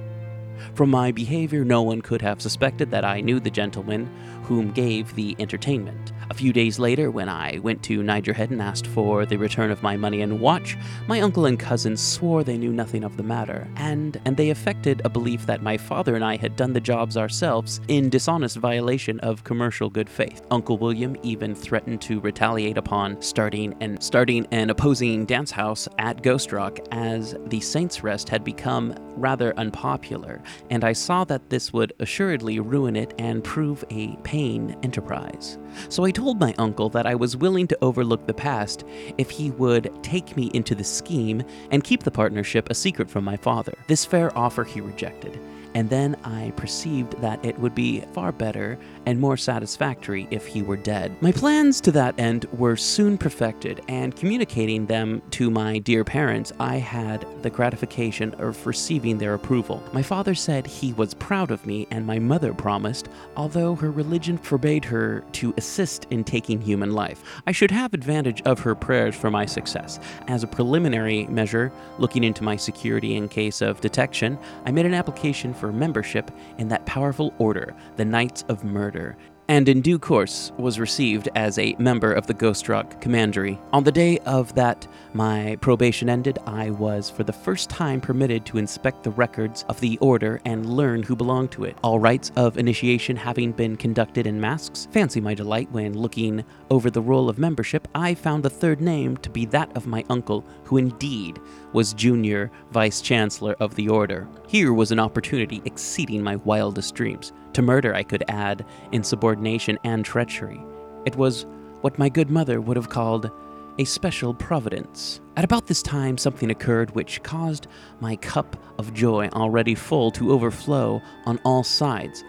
From 0.74 0.90
my 0.90 1.12
behavior, 1.12 1.64
no 1.64 1.82
one 1.82 2.02
could 2.02 2.20
have 2.20 2.42
suspected 2.42 2.90
that 2.90 3.04
I 3.04 3.20
knew 3.20 3.38
the 3.38 3.48
gentleman 3.48 4.12
whom 4.42 4.72
gave 4.72 5.14
the 5.14 5.36
entertainment. 5.38 6.12
A 6.30 6.34
few 6.34 6.52
days 6.52 6.78
later, 6.78 7.10
when 7.10 7.28
I 7.28 7.58
went 7.62 7.82
to 7.84 8.02
Niger 8.02 8.32
Head 8.32 8.50
and 8.50 8.62
asked 8.62 8.86
for 8.86 9.26
the 9.26 9.36
return 9.36 9.70
of 9.70 9.82
my 9.82 9.96
money 9.96 10.22
and 10.22 10.40
watch, 10.40 10.76
my 11.06 11.20
uncle 11.20 11.44
and 11.44 11.58
cousins 11.58 12.00
swore 12.00 12.42
they 12.42 12.56
knew 12.56 12.72
nothing 12.72 13.04
of 13.04 13.16
the 13.16 13.22
matter, 13.22 13.68
and 13.76 14.20
and 14.24 14.36
they 14.36 14.50
affected 14.50 15.02
a 15.04 15.08
belief 15.08 15.46
that 15.46 15.62
my 15.62 15.76
father 15.76 16.14
and 16.14 16.24
I 16.24 16.36
had 16.36 16.56
done 16.56 16.72
the 16.72 16.80
jobs 16.80 17.16
ourselves 17.16 17.80
in 17.88 18.08
dishonest 18.08 18.56
violation 18.56 19.20
of 19.20 19.44
commercial 19.44 19.90
good 19.90 20.08
faith. 20.08 20.42
Uncle 20.50 20.78
William 20.78 21.16
even 21.22 21.54
threatened 21.54 22.00
to 22.02 22.20
retaliate 22.20 22.78
upon 22.78 23.20
starting 23.20 23.74
and 23.80 24.02
starting 24.02 24.46
an 24.50 24.70
opposing 24.70 25.26
dance 25.26 25.50
house 25.50 25.88
at 25.98 26.22
Ghost 26.22 26.52
Rock 26.52 26.78
as 26.90 27.36
the 27.46 27.60
Saints 27.60 28.02
Rest 28.02 28.28
had 28.28 28.44
become 28.44 28.94
rather 29.16 29.56
unpopular, 29.58 30.42
and 30.70 30.84
I 30.84 30.92
saw 30.92 31.24
that 31.24 31.50
this 31.50 31.72
would 31.72 31.92
assuredly 32.00 32.60
ruin 32.60 32.96
it 32.96 33.14
and 33.18 33.42
prove 33.42 33.84
a 33.90 34.16
pain 34.24 34.76
enterprise. 34.82 35.58
So 35.88 36.04
I 36.04 36.10
told 36.10 36.40
my 36.40 36.54
uncle 36.58 36.88
that 36.90 37.06
I 37.06 37.14
was 37.14 37.36
willing 37.36 37.66
to 37.68 37.78
overlook 37.82 38.26
the 38.26 38.34
past 38.34 38.84
if 39.18 39.30
he 39.30 39.50
would 39.52 39.90
take 40.02 40.36
me 40.36 40.50
into 40.54 40.74
the 40.74 40.84
scheme 40.84 41.42
and 41.70 41.84
keep 41.84 42.02
the 42.02 42.10
partnership 42.10 42.70
a 42.70 42.74
secret 42.74 43.10
from 43.10 43.24
my 43.24 43.36
father. 43.36 43.74
This 43.88 44.04
fair 44.04 44.36
offer 44.36 44.64
he 44.64 44.80
rejected, 44.80 45.38
and 45.74 45.90
then 45.90 46.16
I 46.24 46.52
perceived 46.56 47.20
that 47.20 47.44
it 47.44 47.58
would 47.58 47.74
be 47.74 48.00
far 48.12 48.32
better 48.32 48.78
and 49.06 49.20
more 49.20 49.36
satisfactory 49.36 50.28
if 50.30 50.46
he 50.46 50.62
were 50.62 50.76
dead. 50.76 51.20
My 51.20 51.32
plans 51.32 51.80
to 51.82 51.92
that 51.92 52.18
end 52.18 52.46
were 52.52 52.76
soon 52.76 53.18
perfected, 53.18 53.82
and 53.88 54.16
communicating 54.16 54.86
them 54.86 55.20
to 55.32 55.50
my 55.50 55.78
dear 55.78 56.04
parents, 56.04 56.52
I 56.58 56.76
had 56.76 57.26
the 57.42 57.50
gratification 57.50 58.34
of 58.34 58.66
receiving 58.66 59.18
their 59.18 59.34
approval. 59.34 59.82
My 59.92 60.02
father 60.02 60.34
said 60.34 60.66
he 60.66 60.92
was 60.92 61.14
proud 61.14 61.50
of 61.50 61.66
me, 61.66 61.86
and 61.90 62.06
my 62.06 62.18
mother 62.18 62.54
promised, 62.54 63.08
although 63.36 63.74
her 63.74 63.90
religion 63.90 64.38
forbade 64.38 64.84
her 64.84 65.24
to 65.32 65.52
assist 65.56 66.06
in 66.10 66.24
taking 66.24 66.60
human 66.60 66.92
life, 66.92 67.22
I 67.46 67.52
should 67.52 67.70
have 67.70 67.94
advantage 67.94 68.42
of 68.42 68.60
her 68.60 68.74
prayers 68.74 69.14
for 69.14 69.30
my 69.30 69.46
success. 69.46 69.98
As 70.28 70.42
a 70.42 70.46
preliminary 70.48 71.26
measure, 71.26 71.72
looking 71.98 72.24
into 72.24 72.44
my 72.44 72.56
security 72.56 73.16
in 73.16 73.28
case 73.28 73.60
of 73.60 73.80
detection, 73.80 74.38
I 74.64 74.70
made 74.70 74.86
an 74.86 74.94
application 74.94 75.52
for 75.52 75.63
membership 75.72 76.30
in 76.58 76.68
that 76.68 76.86
powerful 76.86 77.34
order, 77.38 77.74
the 77.96 78.04
Knights 78.04 78.44
of 78.48 78.64
Murder, 78.64 79.16
and 79.48 79.68
in 79.68 79.80
due 79.80 79.98
course 79.98 80.52
was 80.58 80.80
received 80.80 81.28
as 81.34 81.58
a 81.58 81.74
member 81.78 82.12
of 82.12 82.26
the 82.26 82.34
Ghost 82.34 82.68
Rock 82.68 83.00
Commandery. 83.00 83.58
On 83.72 83.84
the 83.84 83.92
day 83.92 84.18
of 84.20 84.54
that 84.54 84.86
my 85.12 85.56
probation 85.60 86.08
ended, 86.08 86.38
I 86.46 86.70
was 86.70 87.10
for 87.10 87.24
the 87.24 87.32
first 87.32 87.68
time 87.68 88.00
permitted 88.00 88.46
to 88.46 88.58
inspect 88.58 89.02
the 89.02 89.10
records 89.10 89.64
of 89.68 89.78
the 89.80 89.98
order 89.98 90.40
and 90.44 90.74
learn 90.74 91.02
who 91.02 91.14
belonged 91.14 91.52
to 91.52 91.64
it. 91.64 91.76
All 91.82 91.98
rites 91.98 92.32
of 92.36 92.56
initiation 92.56 93.16
having 93.16 93.52
been 93.52 93.76
conducted 93.76 94.26
in 94.26 94.40
masks, 94.40 94.88
fancy 94.90 95.20
my 95.20 95.34
delight 95.34 95.70
when 95.72 95.96
looking 95.96 96.44
over 96.70 96.90
the 96.90 97.02
roll 97.02 97.28
of 97.28 97.38
membership, 97.38 97.86
I 97.94 98.14
found 98.14 98.42
the 98.42 98.50
third 98.50 98.80
name 98.80 99.16
to 99.18 99.30
be 99.30 99.44
that 99.46 99.76
of 99.76 99.86
my 99.86 100.04
uncle, 100.08 100.44
who 100.64 100.78
indeed 100.78 101.38
was 101.72 101.92
junior 101.92 102.50
vice 102.70 103.00
chancellor 103.00 103.56
of 103.60 103.74
the 103.74 103.88
order. 103.88 104.26
Here 104.48 104.72
was 104.72 104.90
an 104.90 105.00
opportunity 105.00 105.60
exceeding 105.64 106.22
my 106.22 106.36
wildest 106.36 106.94
dreams. 106.94 107.32
To 107.54 107.62
murder, 107.62 107.94
I 107.94 108.02
could 108.02 108.24
add 108.28 108.66
insubordination 108.90 109.78
and 109.84 110.04
treachery. 110.04 110.60
It 111.06 111.16
was 111.16 111.46
what 111.82 111.98
my 111.98 112.08
good 112.08 112.28
mother 112.28 112.60
would 112.60 112.76
have 112.76 112.88
called 112.88 113.30
a 113.78 113.84
special 113.84 114.34
providence. 114.34 115.20
At 115.36 115.44
about 115.44 115.66
this 115.66 115.82
time, 115.82 116.18
something 116.18 116.50
occurred 116.50 116.94
which 116.94 117.22
caused 117.22 117.68
my 118.00 118.16
cup 118.16 118.56
of 118.78 118.92
joy, 118.92 119.28
already 119.32 119.74
full, 119.74 120.10
to 120.12 120.32
overflow 120.32 121.00
on 121.26 121.38
all 121.44 121.62
sides 121.62 122.24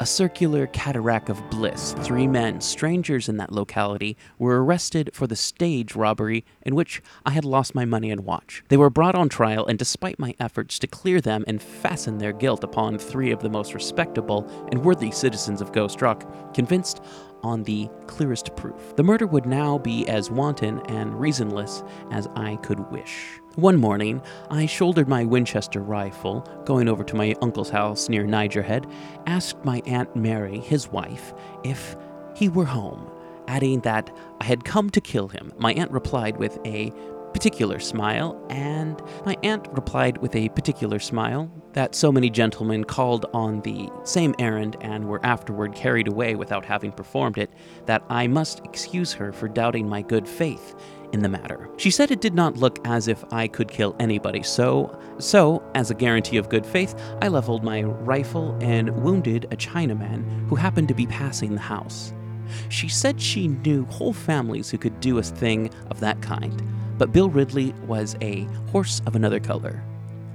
a 0.00 0.06
circular 0.06 0.66
cataract 0.68 1.28
of 1.28 1.48
bliss. 1.50 1.94
Three 2.00 2.26
men, 2.26 2.60
strangers 2.60 3.28
in 3.28 3.36
that 3.36 3.52
locality, 3.52 4.16
were 4.38 4.64
arrested 4.64 5.10
for 5.12 5.26
the 5.26 5.36
stage 5.36 5.94
robbery 5.94 6.44
in 6.62 6.74
which 6.74 7.00
I 7.24 7.30
had 7.30 7.44
lost 7.44 7.74
my 7.74 7.84
money 7.84 8.10
and 8.10 8.24
watch. 8.24 8.64
They 8.68 8.76
were 8.76 8.90
brought 8.90 9.14
on 9.14 9.28
trial, 9.28 9.66
and 9.66 9.78
despite 9.78 10.18
my 10.18 10.34
efforts 10.40 10.78
to 10.80 10.86
clear 10.86 11.20
them 11.20 11.44
and 11.46 11.62
fasten 11.62 12.18
their 12.18 12.32
guilt 12.32 12.64
upon 12.64 12.98
three 12.98 13.30
of 13.30 13.40
the 13.40 13.50
most 13.50 13.74
respectable 13.74 14.48
and 14.70 14.84
worthy 14.84 15.10
citizens 15.10 15.60
of 15.60 15.72
Ghost 15.72 16.02
Rock, 16.02 16.54
convinced 16.54 17.00
on 17.44 17.62
the 17.62 17.88
clearest 18.06 18.56
proof. 18.56 18.96
The 18.96 19.02
murder 19.02 19.26
would 19.26 19.46
now 19.46 19.78
be 19.78 20.08
as 20.08 20.30
wanton 20.30 20.80
and 20.86 21.12
reasonless 21.20 21.86
as 22.10 22.26
I 22.34 22.56
could 22.56 22.90
wish. 22.90 23.40
One 23.56 23.76
morning, 23.76 24.20
I 24.50 24.66
shouldered 24.66 25.08
my 25.08 25.24
Winchester 25.24 25.80
rifle, 25.80 26.40
going 26.64 26.88
over 26.88 27.04
to 27.04 27.14
my 27.14 27.36
uncle's 27.40 27.70
house 27.70 28.08
near 28.08 28.24
Nigerhead, 28.24 28.86
asked 29.26 29.64
my 29.64 29.80
Aunt 29.86 30.16
Mary, 30.16 30.58
his 30.58 30.88
wife, 30.88 31.32
if 31.62 31.96
he 32.34 32.48
were 32.48 32.64
home, 32.64 33.08
adding 33.46 33.80
that 33.80 34.10
I 34.40 34.44
had 34.44 34.64
come 34.64 34.90
to 34.90 35.00
kill 35.00 35.28
him. 35.28 35.52
My 35.58 35.72
aunt 35.74 35.92
replied 35.92 36.38
with 36.38 36.58
a 36.64 36.92
particular 37.32 37.78
smile, 37.78 38.44
and 38.50 39.00
my 39.24 39.36
aunt 39.42 39.68
replied 39.72 40.18
with 40.18 40.34
a 40.34 40.48
particular 40.50 40.98
smile 40.98 41.50
that 41.74 41.94
so 41.94 42.10
many 42.10 42.30
gentlemen 42.30 42.84
called 42.84 43.26
on 43.34 43.60
the 43.60 43.90
same 44.04 44.34
errand 44.38 44.76
and 44.80 45.06
were 45.06 45.24
afterward 45.24 45.74
carried 45.74 46.08
away 46.08 46.34
without 46.34 46.64
having 46.64 46.90
performed 46.90 47.36
it, 47.36 47.50
that 47.86 48.02
I 48.08 48.26
must 48.26 48.60
excuse 48.64 49.12
her 49.12 49.32
for 49.32 49.48
doubting 49.48 49.88
my 49.88 50.02
good 50.02 50.26
faith 50.26 50.74
in 51.12 51.22
the 51.22 51.28
matter. 51.28 51.68
She 51.76 51.90
said 51.90 52.10
it 52.10 52.20
did 52.20 52.34
not 52.34 52.56
look 52.56 52.84
as 52.86 53.06
if 53.06 53.24
I 53.32 53.46
could 53.46 53.68
kill 53.68 53.94
anybody, 54.00 54.42
so 54.42 54.98
so 55.18 55.62
as 55.74 55.90
a 55.90 55.94
guarantee 55.94 56.38
of 56.38 56.48
good 56.48 56.66
faith, 56.66 56.94
I 57.22 57.28
leveled 57.28 57.62
my 57.62 57.82
rifle 57.82 58.58
and 58.60 58.90
wounded 59.02 59.44
a 59.46 59.56
Chinaman 59.56 60.48
who 60.48 60.56
happened 60.56 60.88
to 60.88 60.94
be 60.94 61.06
passing 61.06 61.54
the 61.54 61.60
house. 61.60 62.12
She 62.68 62.88
said 62.88 63.20
she 63.20 63.48
knew 63.48 63.84
whole 63.86 64.12
families 64.12 64.70
who 64.70 64.78
could 64.78 65.00
do 65.00 65.18
a 65.18 65.22
thing 65.22 65.70
of 65.90 66.00
that 66.00 66.20
kind, 66.20 66.62
but 66.98 67.12
Bill 67.12 67.28
Ridley 67.28 67.72
was 67.86 68.16
a 68.20 68.42
horse 68.70 69.00
of 69.06 69.16
another 69.16 69.40
color. 69.40 69.82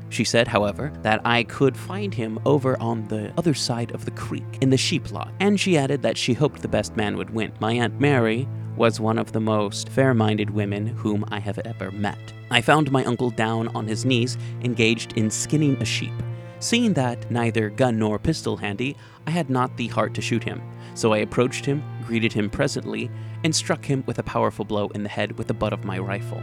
She 0.10 0.24
said, 0.24 0.48
however, 0.48 0.92
that 1.04 1.22
I 1.24 1.44
could 1.44 1.78
find 1.78 2.13
him 2.13 2.39
over 2.46 2.80
on 2.82 3.08
the 3.08 3.32
other 3.38 3.54
side 3.54 3.92
of 3.92 4.06
the 4.06 4.12
creek, 4.12 4.58
in 4.62 4.70
the 4.70 4.78
sheep 4.78 5.12
lot, 5.12 5.32
and 5.39 5.60
she 5.60 5.78
added 5.78 6.01
that 6.01 6.18
she 6.18 6.34
hoped 6.34 6.62
the 6.62 6.68
best 6.68 6.96
man 6.96 7.16
would 7.18 7.30
win. 7.30 7.54
My 7.60 7.74
Aunt 7.74 8.00
Mary 8.00 8.48
was 8.75 9.00
one 9.00 9.20
of 9.20 9.34
the 9.34 9.42
most 9.42 9.89
fair 9.89 10.13
minded 10.13 10.50
women 10.50 10.88
whom 10.88 11.25
I 11.30 11.39
have 11.39 11.60
ever 11.60 11.92
met. 11.92 12.18
I 12.50 12.62
found 12.62 12.92
my 12.92 13.04
uncle 13.06 13.30
down 13.30 13.68
on 13.70 13.88
his 13.88 14.06
knees, 14.06 14.38
engaged 14.62 15.18
in 15.18 15.30
skinning 15.30 15.75
a 15.82 15.86
sheep. 15.86 16.13
Seeing 16.60 16.94
that 16.94 17.30
neither 17.30 17.70
gun 17.70 18.00
nor 18.00 18.18
pistol 18.18 18.58
handy, 18.58 18.98
I 19.28 19.32
had 19.32 19.50
not 19.50 19.78
the 19.78 19.88
heart 19.88 20.13
to 20.16 20.22
shoot 20.22 20.44
him, 20.44 20.62
so 20.96 21.13
I 21.13 21.20
approached 21.20 21.66
him, 21.66 21.84
greeted 22.06 22.34
him 22.34 22.50
presently, 22.50 23.12
and 23.44 23.56
struck 23.56 23.86
him 23.86 24.04
with 24.08 24.20
a 24.20 24.24
powerful 24.24 24.66
blow 24.66 24.88
in 24.88 25.04
the 25.04 25.10
head 25.10 25.38
with 25.38 25.48
the 25.48 25.54
butt 25.54 25.72
of 25.72 25.86
my 25.86 26.00
rifle. 26.00 26.42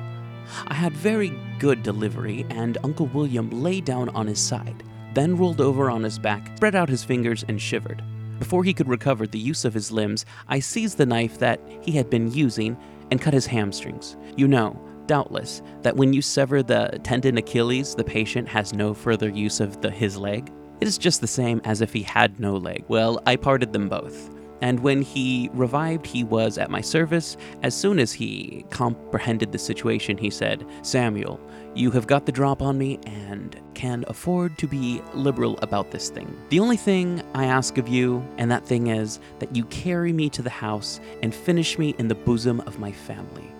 I 0.66 0.74
had 0.74 0.92
very 0.92 1.32
good 1.58 1.82
delivery, 1.82 2.46
and 2.50 2.78
Uncle 2.84 3.06
William 3.06 3.50
lay 3.50 3.80
down 3.80 4.08
on 4.10 4.26
his 4.26 4.40
side, 4.40 4.82
then 5.14 5.36
rolled 5.36 5.60
over 5.60 5.90
on 5.90 6.02
his 6.02 6.18
back, 6.18 6.56
spread 6.56 6.74
out 6.74 6.88
his 6.88 7.04
fingers, 7.04 7.44
and 7.48 7.60
shivered. 7.60 8.02
Before 8.38 8.64
he 8.64 8.74
could 8.74 8.88
recover 8.88 9.26
the 9.26 9.38
use 9.38 9.64
of 9.64 9.74
his 9.74 9.90
limbs, 9.90 10.26
I 10.48 10.60
seized 10.60 10.98
the 10.98 11.06
knife 11.06 11.38
that 11.38 11.60
he 11.80 11.92
had 11.92 12.10
been 12.10 12.30
using 12.32 12.76
and 13.10 13.20
cut 13.20 13.34
his 13.34 13.46
hamstrings. 13.46 14.16
You 14.36 14.46
know, 14.48 14.78
doubtless, 15.06 15.62
that 15.82 15.96
when 15.96 16.12
you 16.12 16.20
sever 16.20 16.62
the 16.62 17.00
tendon 17.02 17.38
Achilles, 17.38 17.94
the 17.94 18.04
patient 18.04 18.48
has 18.48 18.74
no 18.74 18.92
further 18.92 19.28
use 19.28 19.60
of 19.60 19.80
the, 19.80 19.90
his 19.90 20.16
leg. 20.16 20.52
It 20.80 20.88
is 20.88 20.98
just 20.98 21.22
the 21.22 21.26
same 21.26 21.60
as 21.64 21.80
if 21.80 21.92
he 21.92 22.02
had 22.02 22.38
no 22.38 22.56
leg. 22.56 22.84
Well, 22.88 23.22
I 23.26 23.36
parted 23.36 23.72
them 23.72 23.88
both. 23.88 24.35
And 24.60 24.80
when 24.80 25.02
he 25.02 25.50
revived, 25.52 26.06
he 26.06 26.24
was 26.24 26.58
at 26.58 26.70
my 26.70 26.80
service. 26.80 27.36
As 27.62 27.74
soon 27.74 27.98
as 27.98 28.12
he 28.12 28.64
comprehended 28.70 29.52
the 29.52 29.58
situation, 29.58 30.16
he 30.16 30.30
said, 30.30 30.66
Samuel, 30.82 31.40
you 31.74 31.90
have 31.90 32.06
got 32.06 32.24
the 32.24 32.32
drop 32.32 32.62
on 32.62 32.78
me 32.78 32.98
and 33.04 33.60
can 33.74 34.04
afford 34.08 34.56
to 34.58 34.66
be 34.66 35.02
liberal 35.12 35.58
about 35.60 35.90
this 35.90 36.08
thing. 36.08 36.34
The 36.48 36.60
only 36.60 36.78
thing 36.78 37.22
I 37.34 37.44
ask 37.44 37.76
of 37.76 37.86
you, 37.86 38.26
and 38.38 38.50
that 38.50 38.64
thing 38.64 38.86
is 38.86 39.20
that 39.40 39.54
you 39.54 39.64
carry 39.66 40.12
me 40.12 40.30
to 40.30 40.42
the 40.42 40.50
house 40.50 41.00
and 41.22 41.34
finish 41.34 41.78
me 41.78 41.94
in 41.98 42.08
the 42.08 42.14
bosom 42.14 42.60
of 42.60 42.78
my 42.78 42.92
family. 42.92 43.52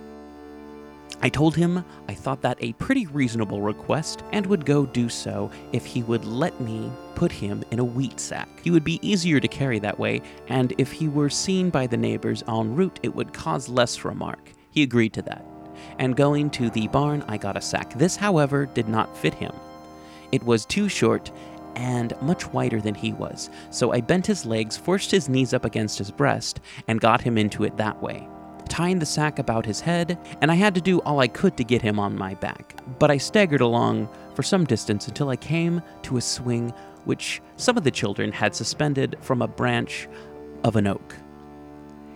I 1.22 1.28
told 1.28 1.56
him 1.56 1.84
I 2.08 2.14
thought 2.14 2.42
that 2.42 2.58
a 2.60 2.74
pretty 2.74 3.06
reasonable 3.06 3.62
request 3.62 4.22
and 4.32 4.46
would 4.46 4.66
go 4.66 4.86
do 4.86 5.08
so 5.08 5.50
if 5.72 5.84
he 5.84 6.02
would 6.02 6.24
let 6.24 6.60
me 6.60 6.90
put 7.14 7.32
him 7.32 7.64
in 7.70 7.78
a 7.78 7.84
wheat 7.84 8.20
sack. 8.20 8.48
He 8.62 8.70
would 8.70 8.84
be 8.84 9.00
easier 9.06 9.40
to 9.40 9.48
carry 9.48 9.78
that 9.78 9.98
way, 9.98 10.20
and 10.48 10.74
if 10.78 10.92
he 10.92 11.08
were 11.08 11.30
seen 11.30 11.70
by 11.70 11.86
the 11.86 11.96
neighbors 11.96 12.44
en 12.46 12.74
route, 12.76 13.00
it 13.02 13.14
would 13.14 13.32
cause 13.32 13.68
less 13.68 14.04
remark. 14.04 14.52
He 14.70 14.82
agreed 14.82 15.14
to 15.14 15.22
that. 15.22 15.44
And 15.98 16.16
going 16.16 16.50
to 16.50 16.70
the 16.70 16.88
barn, 16.88 17.24
I 17.26 17.38
got 17.38 17.56
a 17.56 17.62
sack. 17.62 17.98
This, 17.98 18.16
however, 18.16 18.66
did 18.66 18.88
not 18.88 19.16
fit 19.16 19.34
him. 19.34 19.52
It 20.32 20.42
was 20.44 20.66
too 20.66 20.88
short 20.88 21.32
and 21.74 22.14
much 22.22 22.46
wider 22.52 22.80
than 22.80 22.94
he 22.94 23.12
was, 23.12 23.50
so 23.70 23.92
I 23.92 24.00
bent 24.00 24.26
his 24.26 24.46
legs, 24.46 24.76
forced 24.76 25.10
his 25.10 25.28
knees 25.28 25.52
up 25.52 25.64
against 25.64 25.98
his 25.98 26.10
breast, 26.10 26.60
and 26.88 27.00
got 27.00 27.20
him 27.20 27.36
into 27.36 27.64
it 27.64 27.76
that 27.76 28.02
way 28.02 28.28
tying 28.68 28.98
the 28.98 29.06
sack 29.06 29.38
about 29.38 29.66
his 29.66 29.80
head, 29.80 30.18
and 30.40 30.50
I 30.50 30.54
had 30.54 30.74
to 30.74 30.80
do 30.80 31.00
all 31.00 31.20
I 31.20 31.28
could 31.28 31.56
to 31.56 31.64
get 31.64 31.82
him 31.82 31.98
on 31.98 32.16
my 32.16 32.34
back. 32.34 32.80
But 32.98 33.10
I 33.10 33.16
staggered 33.16 33.60
along 33.60 34.08
for 34.34 34.42
some 34.42 34.64
distance 34.64 35.08
until 35.08 35.28
I 35.28 35.36
came 35.36 35.82
to 36.02 36.16
a 36.16 36.20
swing 36.20 36.72
which 37.04 37.40
some 37.56 37.76
of 37.76 37.84
the 37.84 37.90
children 37.90 38.32
had 38.32 38.54
suspended 38.54 39.16
from 39.20 39.40
a 39.40 39.48
branch 39.48 40.08
of 40.64 40.76
an 40.76 40.86
oak. 40.86 41.16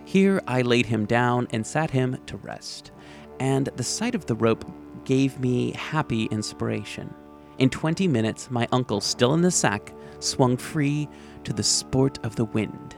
Here 0.05 0.43
I 0.47 0.63
laid 0.63 0.87
him 0.87 1.07
down 1.07 1.47
and 1.53 1.67
sat 1.67 1.91
him 1.91 2.19
to 2.27 2.37
rest, 2.39 2.91
and 3.39 3.69
the 3.77 3.85
sight 3.85 4.15
of 4.15 4.27
the 4.27 4.35
rope 4.35 4.65
gave 5.05 5.39
me 5.39 5.73
happy 5.73 6.25
inspiration. 6.27 7.15
In 7.59 7.71
20 7.71 8.09
minutes, 8.09 8.51
my 8.51 8.67
uncle, 8.73 9.01
still 9.01 9.35
in 9.35 9.43
the 9.43 9.51
sack, 9.51 9.93
swung 10.19 10.57
free 10.57 11.09
to 11.45 11.53
the 11.53 11.63
sport 11.63 12.19
of 12.25 12.37
the 12.37 12.47
wind. 12.47 12.97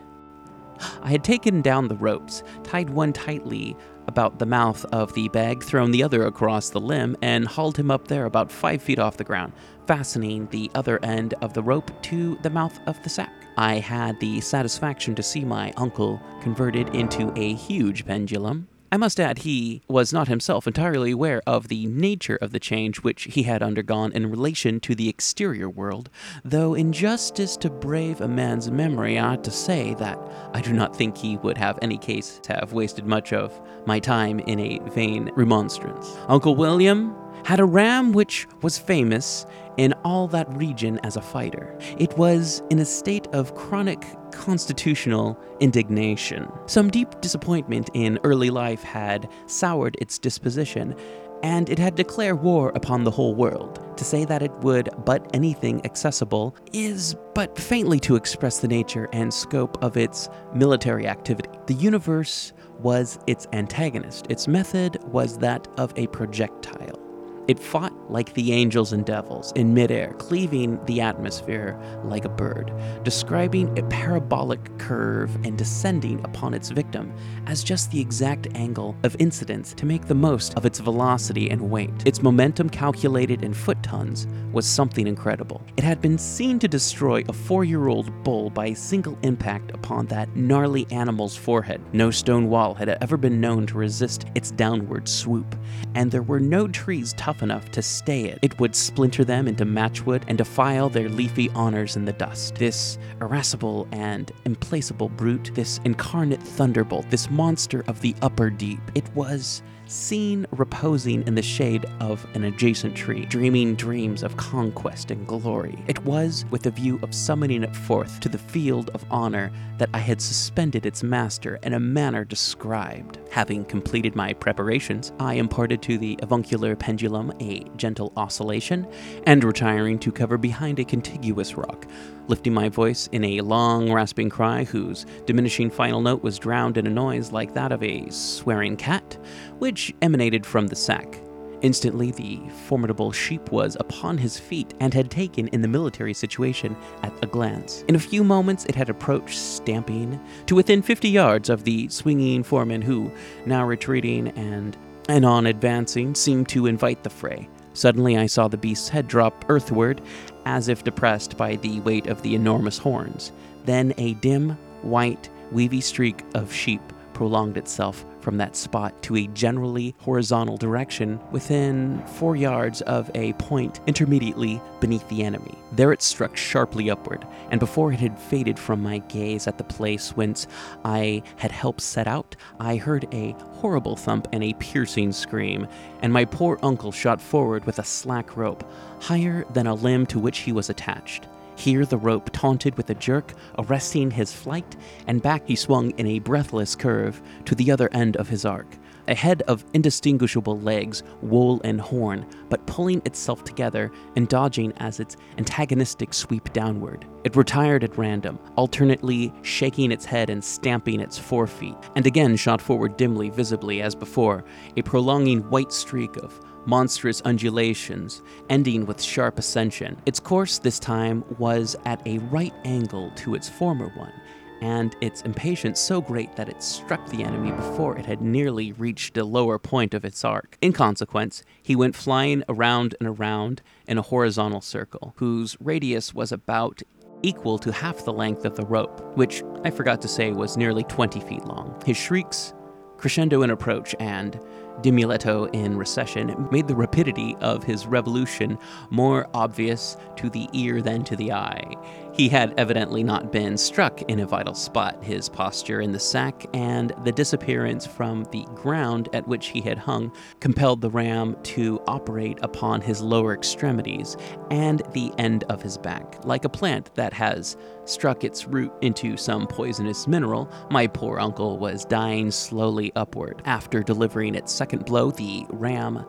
I 1.03 1.11
had 1.11 1.25
taken 1.25 1.63
down 1.63 1.89
the 1.89 1.97
ropes, 1.97 2.43
tied 2.65 2.91
one 2.91 3.13
tightly 3.13 3.77
about 4.07 4.39
the 4.39 4.47
mouth 4.47 4.85
of 4.87 5.15
the 5.15 5.29
bag, 5.29 5.63
thrown 5.63 5.91
the 5.91 6.03
other 6.03 6.27
across 6.27 6.71
the 6.71 6.81
limb, 6.81 7.17
and 7.23 7.47
hauled 7.47 7.77
him 7.77 7.91
up 7.91 8.09
there 8.09 8.25
about 8.25 8.51
five 8.51 8.83
feet 8.83 8.99
off 8.99 9.17
the 9.17 9.25
ground, 9.25 9.53
fastening 9.87 10.49
the 10.51 10.71
other 10.75 10.99
end 11.05 11.35
of 11.41 11.55
the 11.55 11.63
rope 11.63 11.91
to 12.03 12.37
the 12.43 12.51
mouth 12.51 12.79
of 12.87 13.03
the 13.03 13.09
sack. 13.09 13.33
I 13.57 13.75
had 13.77 14.19
the 14.19 14.41
satisfaction 14.41 15.15
to 15.15 15.23
see 15.23 15.45
my 15.45 15.73
uncle 15.77 16.21
converted 16.41 16.95
into 16.95 17.33
a 17.37 17.55
huge 17.55 18.07
pendulum, 18.07 18.67
I 18.93 18.99
must 18.99 19.19
add, 19.19 19.39
he 19.39 19.81
was 19.89 20.13
not 20.13 20.29
himself 20.29 20.67
entirely 20.67 21.13
aware 21.13 21.41
of 21.47 21.69
the 21.69 21.87
nature 21.87 22.37
of 22.37 22.53
the 22.53 22.61
change 22.61 22.99
which 22.99 23.23
he 23.23 23.45
had 23.45 23.63
undergone 23.63 24.13
in 24.13 24.31
relation 24.31 24.81
to 24.81 24.95
the 24.95 25.09
exterior 25.09 25.71
world, 25.71 26.11
though, 26.45 26.75
in 26.75 26.93
justice 26.93 27.57
to 27.57 27.71
brave 27.71 28.21
a 28.21 28.29
man's 28.29 28.71
memory, 28.71 29.19
I 29.19 29.29
ought 29.29 29.45
to 29.45 29.51
say 29.51 29.95
that 29.95 30.19
I 30.53 30.61
do 30.61 30.75
not 30.75 30.95
think 30.95 31.17
he 31.17 31.39
would 31.39 31.57
have 31.57 31.79
any 31.81 31.97
case 31.97 32.39
to 32.43 32.53
have 32.53 32.75
wasted 32.75 33.07
much 33.07 33.33
of 33.33 33.59
my 33.87 33.99
time 33.99 34.41
in 34.41 34.61
a 34.61 34.79
vain 34.91 35.31
remonstrance. 35.37 36.15
Uncle 36.29 36.55
William 36.55 37.17
had 37.47 37.61
a 37.61 37.65
ram 37.65 38.13
which 38.13 38.47
was 38.61 38.77
famous 38.77 39.47
in 39.77 39.93
all 40.05 40.29
that 40.29 40.49
region 40.57 40.99
as 41.03 41.17
a 41.17 41.23
fighter. 41.23 41.77
It 41.99 42.17
was 42.17 42.63
in 42.71 42.79
a 42.79 42.85
state 42.85 43.27
of 43.29 43.55
chronic 43.55 44.05
constitutional 44.33 45.39
indignation. 45.61 46.51
Some 46.67 46.91
deep 46.91 47.21
disappointment 47.21 47.91
in 47.95 48.19
early 48.25 48.51
life 48.51 48.83
had 48.83 49.29
soured 49.47 49.97
its 50.01 50.19
disposition, 50.19 50.95
and 51.43 51.69
it 51.69 51.79
had 51.79 51.95
declared 51.95 52.43
war 52.43 52.71
upon 52.75 53.05
the 53.05 53.11
whole 53.11 53.35
world. 53.35 53.81
To 53.97 54.05
say 54.05 54.25
that 54.25 54.43
it 54.43 54.53
would 54.61 54.89
butt 55.05 55.29
anything 55.35 55.85
accessible 55.85 56.57
is 56.73 57.17
but 57.35 57.59
faintly 57.59 58.01
to 58.01 58.17
express 58.17 58.61
the 58.61 58.69
nature 58.69 59.09
and 59.13 59.33
scope 59.33 59.83
of 59.83 59.97
its 59.97 60.29
military 60.55 61.07
activity. 61.07 61.51
The 61.67 61.75
universe 61.75 62.53
was 62.79 63.19
its 63.27 63.47
antagonist, 63.53 64.27
its 64.29 64.49
method 64.49 65.03
was 65.05 65.39
that 65.39 65.69
of 65.77 65.93
a 65.97 66.07
projectile. 66.09 67.12
It 67.49 67.59
fought 67.59 67.93
like 68.09 68.35
the 68.35 68.53
angels 68.53 68.93
and 68.93 69.05
devils 69.05 69.53
in 69.57 69.75
midair, 69.75 70.13
cleaving 70.15 70.79
the 70.85 71.01
atmosphere 71.01 71.77
like 72.05 72.25
a 72.25 72.29
bird, 72.29 72.73
describing 73.03 73.77
a 73.77 73.83
parabolic 73.89 74.79
curve 74.79 75.35
and 75.45 75.59
descending 75.59 76.25
upon 76.25 76.55
its 76.55 76.71
victim 76.71 77.13
as 77.47 77.65
just 77.65 77.91
the 77.91 78.01
exact 78.01 78.47
angle 78.55 78.97
of 79.03 79.17
incidence 79.19 79.75
to 79.75 79.87
make 79.87 80.07
the 80.07 80.15
most 80.15 80.55
of 80.55 80.65
its 80.65 80.79
velocity 80.79 81.51
and 81.51 81.61
weight. 81.61 81.91
Its 82.07 82.23
momentum 82.23 82.71
calculated 82.71 83.43
in 83.43 83.53
foot 83.53 83.83
tons 83.83 84.29
was 84.53 84.67
something 84.67 85.09
incredible. 85.09 85.63
It 85.77 85.85
had 85.85 86.01
been 86.01 86.19
seen 86.19 86.61
to 86.61 86.69
destroy 86.69 87.25
a 87.29 87.33
four 87.33 87.65
year 87.65 87.89
old 87.89 88.23
bull 88.23 88.51
by 88.51 88.67
a 88.67 88.77
single 88.77 89.19
impact 89.23 89.73
upon 89.73 90.07
that 90.07 90.37
gnarly 90.37 90.87
animal's 90.91 91.37
forehead. 91.37 91.81
No 91.93 92.13
stone 92.13 92.49
wall 92.49 92.75
had 92.75 92.89
ever 92.89 93.17
been 93.17 93.41
known 93.41 93.67
to 93.67 93.79
resist 93.79 94.27
its 94.37 94.53
downward 94.53 95.09
swoop, 95.09 95.57
and 95.97 96.11
there 96.11 96.23
were 96.23 96.41
no 96.41 96.69
trees 96.69 97.15
tough 97.17 97.42
enough 97.43 97.71
to 97.73 97.83
stay 97.83 98.25
it. 98.25 98.39
It 98.43 98.59
would 98.59 98.75
splinter 98.75 99.25
them 99.25 99.49
into 99.49 99.65
matchwood 99.65 100.23
and 100.29 100.39
defile 100.39 100.89
their 100.89 101.09
leafy 101.09 101.51
honors 101.51 101.97
in 101.97 102.05
the 102.05 102.13
dust. 102.13 102.55
This 102.55 102.99
irascible 103.21 103.89
and 103.93 104.33
implacable 104.45 105.09
brute, 105.09 105.51
this 105.55 105.81
incarnate 105.85 106.43
thunderbolt, 106.43 107.11
this 107.11 107.31
monster 107.31 107.85
of 107.89 108.01
the 108.01 108.15
upper 108.23 108.51
deep, 108.51 108.81
it 108.95 109.05
was 109.15 109.63
seen 109.87 110.47
reposing 110.53 111.27
in 111.27 111.35
the 111.35 111.43
shade 111.43 111.87
of 112.01 112.27
an 112.35 112.45
adjacent 112.45 112.95
tree, 112.95 113.25
dreaming 113.27 113.75
dreams 113.75 114.23
of 114.23 114.37
conquest 114.37 115.11
and 115.11 115.27
glory. 115.27 115.79
It 115.87 116.03
was 116.05 116.45
with 116.51 116.67
a 116.67 116.71
view 116.71 116.99
of 117.03 117.15
summoning 117.15 117.63
it 117.63 117.75
forth 117.75 118.21
to 118.21 118.29
the 118.29 118.39
field 118.39 118.91
of 118.95 119.05
honor 119.11 119.51
that 119.79 119.91
I 119.93 119.99
had 119.99 120.21
suspended 120.21 120.87
its 120.87 121.03
master 121.03 121.59
in 121.63 121.75
a 121.75 121.81
manner 121.81 122.25
described. 122.25 123.19
Having 123.31 123.65
completed 123.65 124.15
my 124.15 124.33
preparations, 124.33 125.13
I 125.19 125.35
imparted 125.35 125.83
to 125.83 125.99
the 125.99 126.19
avuncular 126.23 126.77
pendulum 126.77 127.33
a 127.41 127.65
gentle 127.77 128.13
oscillation, 128.17 128.87
and 129.27 129.43
retiring 129.43 129.99
to 130.01 130.13
cover 130.13 130.39
behind 130.39 130.79
a 130.79 130.85
contiguous 130.85 131.55
rock, 131.55 131.87
lifting 132.29 132.55
my 132.55 132.69
voice 132.69 133.09
in 133.13 133.25
a 133.25 133.41
long, 133.41 133.93
rasping 133.93 134.31
cry 134.31 134.65
whose 134.65 135.05
diminishing 135.27 135.71
final 135.71 136.01
note 136.01 136.23
was 136.23 136.39
drowned 136.39 136.77
in 136.77 136.87
a 136.87 136.91
noise 136.91 137.33
like 137.33 137.53
that 137.55 137.73
of 137.73 137.83
a 137.83 138.09
swearing 138.11 138.77
cat, 138.77 139.19
which 139.59 139.82
emanated 140.03 140.45
from 140.45 140.67
the 140.67 140.77
sack. 140.77 141.19
Instantly, 141.63 142.11
the 142.11 142.41
formidable 142.67 143.13
sheep 143.13 143.53
was 143.53 143.77
upon 143.79 144.19
his 144.19 144.37
feet 144.37 144.75
and 144.81 144.93
had 144.93 145.11
taken 145.11 145.47
in 145.49 145.63
the 145.63 145.69
military 145.69 146.13
situation 146.13 146.77
at 147.05 147.13
a 147.23 147.27
glance. 147.27 147.85
In 147.87 147.95
a 147.95 148.01
few 148.01 148.25
moments, 148.25 148.65
it 148.65 148.75
had 148.75 148.91
approached, 148.91 149.39
stamping, 149.39 150.21
to 150.47 150.57
within 150.57 150.83
fifty 150.83 151.09
yards 151.09 151.49
of 151.49 151.63
the 151.63 151.89
swinging 151.89 152.43
foreman, 152.43 152.83
who, 152.83 153.13
now 153.47 153.65
retreating 153.65 154.29
and 154.31 154.77
anon 155.09 155.47
advancing, 155.47 156.17
seemed 156.17 156.49
to 156.49 156.67
invite 156.67 157.05
the 157.05 157.11
fray. 157.11 157.49
Suddenly, 157.75 158.19
I 158.19 158.27
saw 158.27 158.49
the 158.49 158.57
beast's 158.57 158.89
head 158.89 159.07
drop 159.07 159.45
earthward, 159.49 160.03
as 160.45 160.67
if 160.67 160.83
depressed 160.83 161.37
by 161.37 161.57
the 161.57 161.79
weight 161.81 162.09
of 162.09 162.23
the 162.23 162.35
enormous 162.35 162.77
horns. 162.77 163.31
Then 163.65 163.95
a 163.99 164.15
dim, 164.15 164.59
white, 164.83 165.29
weavy 165.53 165.81
streak 165.81 166.25
of 166.35 166.53
sheep 166.53 166.83
prolonged 167.15 167.57
itself 167.57 168.05
from 168.23 168.39
that 168.39 168.57
spot 168.57 169.03
to 169.03 169.17
a 169.17 169.27
generally 169.29 169.95
horizontal 169.99 170.57
direction 170.57 171.21
within 171.31 172.03
four 172.07 172.37
yards 172.37 172.81
of 172.83 173.11
a 173.15 173.33
point 173.35 173.81
intermediately 173.87 174.61
beneath 174.81 175.07
the 175.09 175.23
enemy. 175.23 175.55
There 175.73 175.93
it 175.93 176.03
struck 176.03 176.37
sharply 176.37 176.91
upward, 176.91 177.27
and 177.51 177.59
before 177.59 177.93
it 177.93 178.01
had 178.01 178.19
faded 178.19 178.59
from 178.59 178.83
my 178.83 178.99
gaze 178.99 179.47
at 179.47 179.59
the 179.59 179.65
place 179.65 180.11
whence 180.17 180.47
I 180.85 181.23
had 181.37 181.51
helped 181.51 181.81
set 181.81 182.07
out, 182.07 182.37
I 182.61 182.77
heard 182.77 183.07
a 183.13 183.33
horrible 183.55 183.97
thump 183.97 184.29
and 184.33 184.45
a 184.45 184.55
piercing 184.55 185.13
scream, 185.13 185.67
and 186.01 186.13
my 186.13 186.25
poor 186.25 186.59
uncle 186.63 186.93
shot 186.93 187.21
forward 187.21 187.65
with 187.65 187.79
a 187.79 187.85
slack 187.85 188.37
rope, 188.37 188.65
higher 189.01 189.45
than 189.53 189.67
a 189.67 189.75
limb 189.75 190.07
to 190.07 190.19
which 190.19 190.39
he 190.39 190.53
was 190.53 190.71
attached. 190.71 191.27
Here 191.57 191.85
the 191.85 191.99
rope 191.99 192.31
taunted 192.33 192.77
with 192.77 192.91
a 192.91 192.95
jerk, 192.95 193.35
arresting 193.59 194.11
his 194.11 194.33
flight, 194.33 194.77
and 195.07 195.23
back 195.23 195.47
he 195.47 195.57
swung 195.57 195.91
in 195.93 196.07
a 196.07 196.19
breathless 196.19 196.75
curve 196.75 197.21
to 197.45 197.55
the 197.55 197.71
other 197.71 197.89
end 197.93 198.17
of 198.17 198.29
his 198.29 198.45
arc. 198.45 198.67
A 199.09 199.15
head 199.15 199.43
of 199.49 199.65
indistinguishable 199.75 200.61
legs, 200.61 201.03
wool, 201.23 201.61
and 201.65 201.81
horn, 201.81 202.25
but 202.49 202.65
pulling 202.67 203.03
itself 203.05 203.43
together 203.43 203.91
and 204.15 204.29
dodging 204.29 204.73
as 204.77 205.01
its 205.01 205.17
antagonistic 205.39 206.15
sweep 206.15 206.53
downward. 206.53 207.05
It 207.25 207.35
retired 207.35 207.83
at 207.83 207.99
random, 207.99 208.39
alternately 208.57 209.33
shaking 209.43 209.91
its 209.91 210.05
head 210.05 210.31
and 210.31 210.43
stamping 210.43 211.01
its 211.01 211.19
forefeet, 211.19 211.77
and 211.97 212.07
again 212.07 212.37
shot 212.37 212.61
forward 212.61 212.97
dimly, 212.97 213.31
visibly 213.31 213.83
as 213.83 213.97
before, 213.97 214.45
a 214.77 214.83
prolonging 214.83 215.41
white 215.51 215.73
streak 215.73 216.17
of 216.17 216.41
monstrous 216.67 217.21
undulations, 217.23 218.23
ending 218.51 218.87
with 218.87 219.03
sharp 219.03 219.39
ascension. 219.39 219.97
Its 220.07 220.21
course 220.21 220.59
this 220.59 220.79
time 220.79 221.25
was 221.39 221.77
at 221.85 222.07
a 222.07 222.19
right 222.19 222.55
angle 222.65 223.11
to 223.17 223.35
its 223.35 223.49
former 223.49 223.89
one, 223.97 224.13
and 224.61 224.95
its 225.01 225.23
impatience 225.23 225.81
so 225.81 226.01
great 226.01 226.37
that 226.37 226.49
it 226.49 226.63
struck 226.63 227.05
the 227.09 227.25
enemy 227.25 227.51
before 227.51 227.99
it 227.99 228.07
had 228.07 228.23
nearly 228.23 228.73
reached 228.73 229.15
the 229.15 229.25
lower 229.25 229.59
point 229.59 229.93
of 229.93 230.05
its 230.05 230.25
arc. 230.25 230.57
In 230.61 230.73
consequence, 230.73 231.43
he 231.63 231.75
went 231.75 231.97
flying 231.97 232.45
around 232.49 232.95
and 233.01 233.09
around 233.09 233.61
in 233.89 233.99
a 233.99 234.03
horizontal 234.03 234.61
circle, 234.61 235.15
whose 235.17 235.57
radius 235.61 236.15
was 236.15 236.31
about 236.31 236.81
equal 237.23 237.59
to 237.59 237.73
half 237.73 238.05
the 238.05 238.13
length 238.13 238.45
of 238.45 238.57
the 238.57 238.67
rope, 238.67 239.17
which 239.17 239.43
I 239.65 239.71
forgot 239.71 240.01
to 240.03 240.09
say 240.09 240.33
was 240.33 240.57
nearly 240.57 240.85
20 240.85 241.21
feet 241.21 241.45
long. 241.45 241.81
His 241.85 241.97
shrieks, 241.97 242.53
crescendo 242.99 243.43
in 243.43 243.51
approach, 243.51 243.95
and 243.99 244.39
diminuendo 244.81 245.49
in 245.55 245.77
recession 245.77 246.49
made 246.51 246.69
the 246.69 246.75
rapidity 246.75 247.37
of 247.41 247.63
his 247.63 247.87
revolution 247.87 248.59
more 248.91 249.29
obvious 249.35 249.97
to 250.17 250.31
the 250.31 250.49
ear 250.53 250.81
than 250.81 251.05
to 251.05 251.17
the 251.17 251.33
eye. 251.33 251.77
He 252.15 252.29
had 252.29 252.53
evidently 252.59 253.03
not 253.03 253.33
been 253.33 253.57
struck 253.57 254.03
in 254.03 254.21
a 254.21 254.27
vital 254.27 254.55
spot. 254.55 255.03
His 255.03 255.31
posture 255.31 255.81
in 255.81 255.93
the 255.93 255.99
sack 255.99 256.45
and 256.53 256.93
the 257.05 257.13
disappearance 257.13 257.87
from 257.87 258.25
the 258.25 258.45
ground 258.55 259.09
at 259.15 259.27
which 259.27 259.49
he 259.49 259.63
had 259.63 259.79
hung 259.79 260.13
compelled 260.41 260.83
the 260.83 260.91
ram 260.91 261.37
to 261.45 261.81
operate 261.87 262.39
upon 262.43 262.83
his 262.83 263.01
lower 263.01 263.33
extremities 263.33 264.17
and 264.51 264.83
the 264.93 265.11
end 265.17 265.45
of 265.45 265.63
his 265.63 265.79
back. 265.79 266.23
Like 266.25 266.45
a 266.45 266.51
plant 266.51 266.95
that 266.97 267.15
has 267.15 267.57
struck 267.87 268.25
its 268.25 268.47
root 268.47 268.73
into 268.83 269.17
some 269.17 269.47
poisonous 269.47 270.07
mineral, 270.07 270.51
my 270.71 270.87
poor 270.87 271.19
uncle 271.19 271.59
was 271.59 271.87
dying 271.87 272.31
slowly 272.31 272.93
upward. 272.95 273.41
After 273.47 273.83
delivering 273.83 274.35
its 274.35 274.53
second 274.63 274.85
blow, 274.85 275.11
the 275.11 275.45
ram 275.49 276.07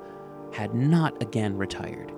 had 0.54 0.76
not 0.76 1.20
again 1.24 1.58
retired. 1.58 2.14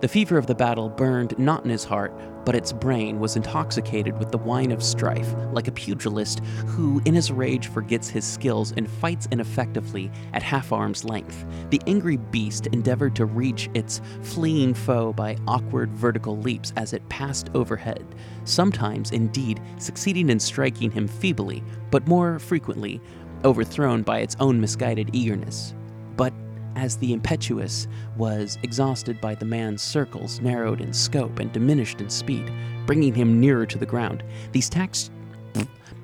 The 0.00 0.08
fever 0.08 0.38
of 0.38 0.48
the 0.48 0.56
battle 0.56 0.88
burned 0.88 1.38
not 1.38 1.62
in 1.62 1.70
his 1.70 1.84
heart, 1.84 2.12
but 2.44 2.56
its 2.56 2.72
brain 2.72 3.20
was 3.20 3.36
intoxicated 3.36 4.18
with 4.18 4.32
the 4.32 4.38
wine 4.38 4.72
of 4.72 4.82
strife, 4.82 5.32
like 5.52 5.68
a 5.68 5.72
pugilist 5.72 6.40
who, 6.66 7.00
in 7.04 7.14
his 7.14 7.30
rage, 7.30 7.68
forgets 7.68 8.08
his 8.08 8.24
skills 8.24 8.72
and 8.76 8.90
fights 8.90 9.28
ineffectively 9.30 10.10
at 10.32 10.42
half 10.42 10.72
arm's 10.72 11.04
length. 11.04 11.44
The 11.70 11.80
angry 11.86 12.16
beast 12.16 12.66
endeavored 12.68 13.14
to 13.14 13.24
reach 13.24 13.70
its 13.74 14.00
fleeing 14.22 14.74
foe 14.74 15.12
by 15.12 15.36
awkward 15.46 15.92
vertical 15.92 16.36
leaps 16.38 16.72
as 16.76 16.92
it 16.92 17.08
passed 17.08 17.50
overhead, 17.54 18.04
sometimes, 18.44 19.12
indeed, 19.12 19.60
succeeding 19.78 20.28
in 20.28 20.40
striking 20.40 20.90
him 20.90 21.06
feebly, 21.06 21.62
but 21.92 22.08
more 22.08 22.40
frequently 22.40 23.00
overthrown 23.46 24.02
by 24.02 24.18
its 24.18 24.36
own 24.40 24.60
misguided 24.60 25.14
eagerness. 25.14 25.72
But 26.16 26.34
as 26.74 26.96
the 26.96 27.12
impetuous 27.12 27.86
was 28.16 28.58
exhausted 28.64 29.20
by 29.20 29.36
the 29.36 29.44
man's 29.44 29.80
circles, 29.80 30.40
narrowed 30.40 30.80
in 30.80 30.92
scope 30.92 31.38
and 31.38 31.52
diminished 31.52 32.00
in 32.00 32.10
speed, 32.10 32.52
bringing 32.86 33.14
him 33.14 33.40
nearer 33.40 33.64
to 33.64 33.78
the 33.78 33.86
ground. 33.86 34.24
These 34.52 34.68
tax 34.68 35.10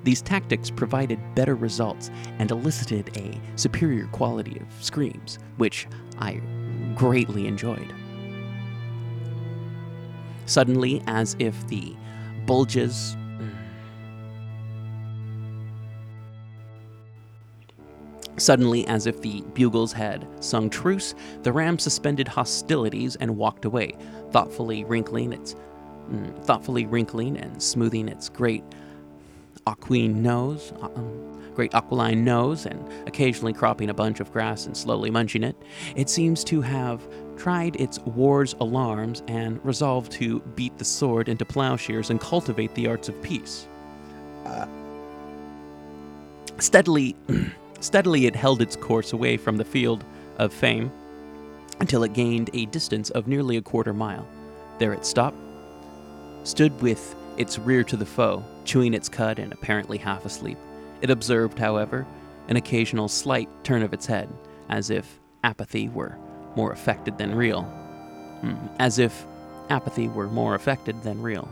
these 0.03 0.21
tactics 0.21 0.69
provided 0.69 1.17
better 1.33 1.55
results 1.55 2.11
and 2.37 2.51
elicited 2.51 3.17
a 3.17 3.39
superior 3.55 4.07
quality 4.07 4.59
of 4.59 4.83
screams, 4.83 5.39
which 5.55 5.87
I 6.19 6.41
greatly 6.95 7.47
enjoyed. 7.47 7.93
Suddenly, 10.45 11.01
as 11.07 11.37
if 11.39 11.67
the 11.67 11.95
bulges 12.45 13.15
Suddenly, 18.37 18.87
as 18.87 19.05
if 19.05 19.21
the 19.21 19.41
bugles 19.53 19.93
had 19.93 20.27
sung 20.43 20.69
truce, 20.69 21.13
the 21.43 21.51
ram 21.51 21.77
suspended 21.77 22.27
hostilities 22.27 23.15
and 23.17 23.37
walked 23.37 23.65
away, 23.65 23.95
thoughtfully 24.31 24.83
wrinkling 24.85 25.33
its 25.33 25.55
mm, 26.09 26.43
thoughtfully 26.43 26.85
wrinkling 26.85 27.37
and 27.37 27.61
smoothing 27.61 28.07
its 28.07 28.29
great 28.29 28.63
aquine 29.67 30.21
nose, 30.23 30.73
uh, 30.81 30.89
um, 30.95 31.51
great 31.53 31.73
aquiline 31.75 32.25
nose, 32.25 32.65
and 32.65 32.83
occasionally 33.07 33.53
cropping 33.53 33.89
a 33.89 33.93
bunch 33.93 34.19
of 34.19 34.31
grass 34.31 34.65
and 34.65 34.75
slowly 34.75 35.11
munching 35.11 35.43
it. 35.43 35.55
It 35.95 36.09
seems 36.09 36.43
to 36.45 36.61
have 36.61 37.07
tried 37.37 37.75
its 37.79 37.99
war's 37.99 38.53
alarms 38.59 39.21
and 39.27 39.63
resolved 39.63 40.11
to 40.13 40.39
beat 40.55 40.77
the 40.79 40.85
sword 40.85 41.29
into 41.29 41.45
plowshares 41.45 42.09
and 42.09 42.19
cultivate 42.19 42.73
the 42.73 42.87
arts 42.87 43.09
of 43.09 43.21
peace. 43.21 43.67
Uh, 44.45 44.67
steadily. 46.57 47.15
Steadily, 47.83 48.27
it 48.27 48.35
held 48.35 48.61
its 48.61 48.77
course 48.77 49.11
away 49.11 49.35
from 49.35 49.57
the 49.57 49.65
field 49.65 50.05
of 50.37 50.53
fame 50.53 50.89
until 51.81 52.03
it 52.03 52.13
gained 52.13 52.49
a 52.53 52.65
distance 52.67 53.09
of 53.09 53.27
nearly 53.27 53.57
a 53.57 53.61
quarter 53.61 53.93
mile. 53.93 54.25
There 54.79 54.93
it 54.93 55.05
stopped, 55.05 55.35
stood 56.45 56.81
with 56.81 57.13
its 57.35 57.59
rear 57.59 57.83
to 57.83 57.97
the 57.97 58.05
foe, 58.05 58.41
chewing 58.63 58.93
its 58.93 59.09
cud 59.09 59.37
and 59.37 59.51
apparently 59.51 59.97
half 59.97 60.23
asleep. 60.23 60.57
It 61.01 61.09
observed, 61.09 61.59
however, 61.59 62.07
an 62.47 62.55
occasional 62.55 63.09
slight 63.09 63.49
turn 63.65 63.83
of 63.83 63.91
its 63.91 64.05
head, 64.05 64.29
as 64.69 64.89
if 64.89 65.19
apathy 65.43 65.89
were 65.89 66.17
more 66.55 66.71
affected 66.71 67.17
than 67.17 67.35
real. 67.35 67.63
Hmm. 67.63 68.55
As 68.79 68.97
if 68.97 69.25
apathy 69.69 70.07
were 70.07 70.27
more 70.27 70.55
affected 70.55 71.03
than 71.03 71.21
real. 71.21 71.49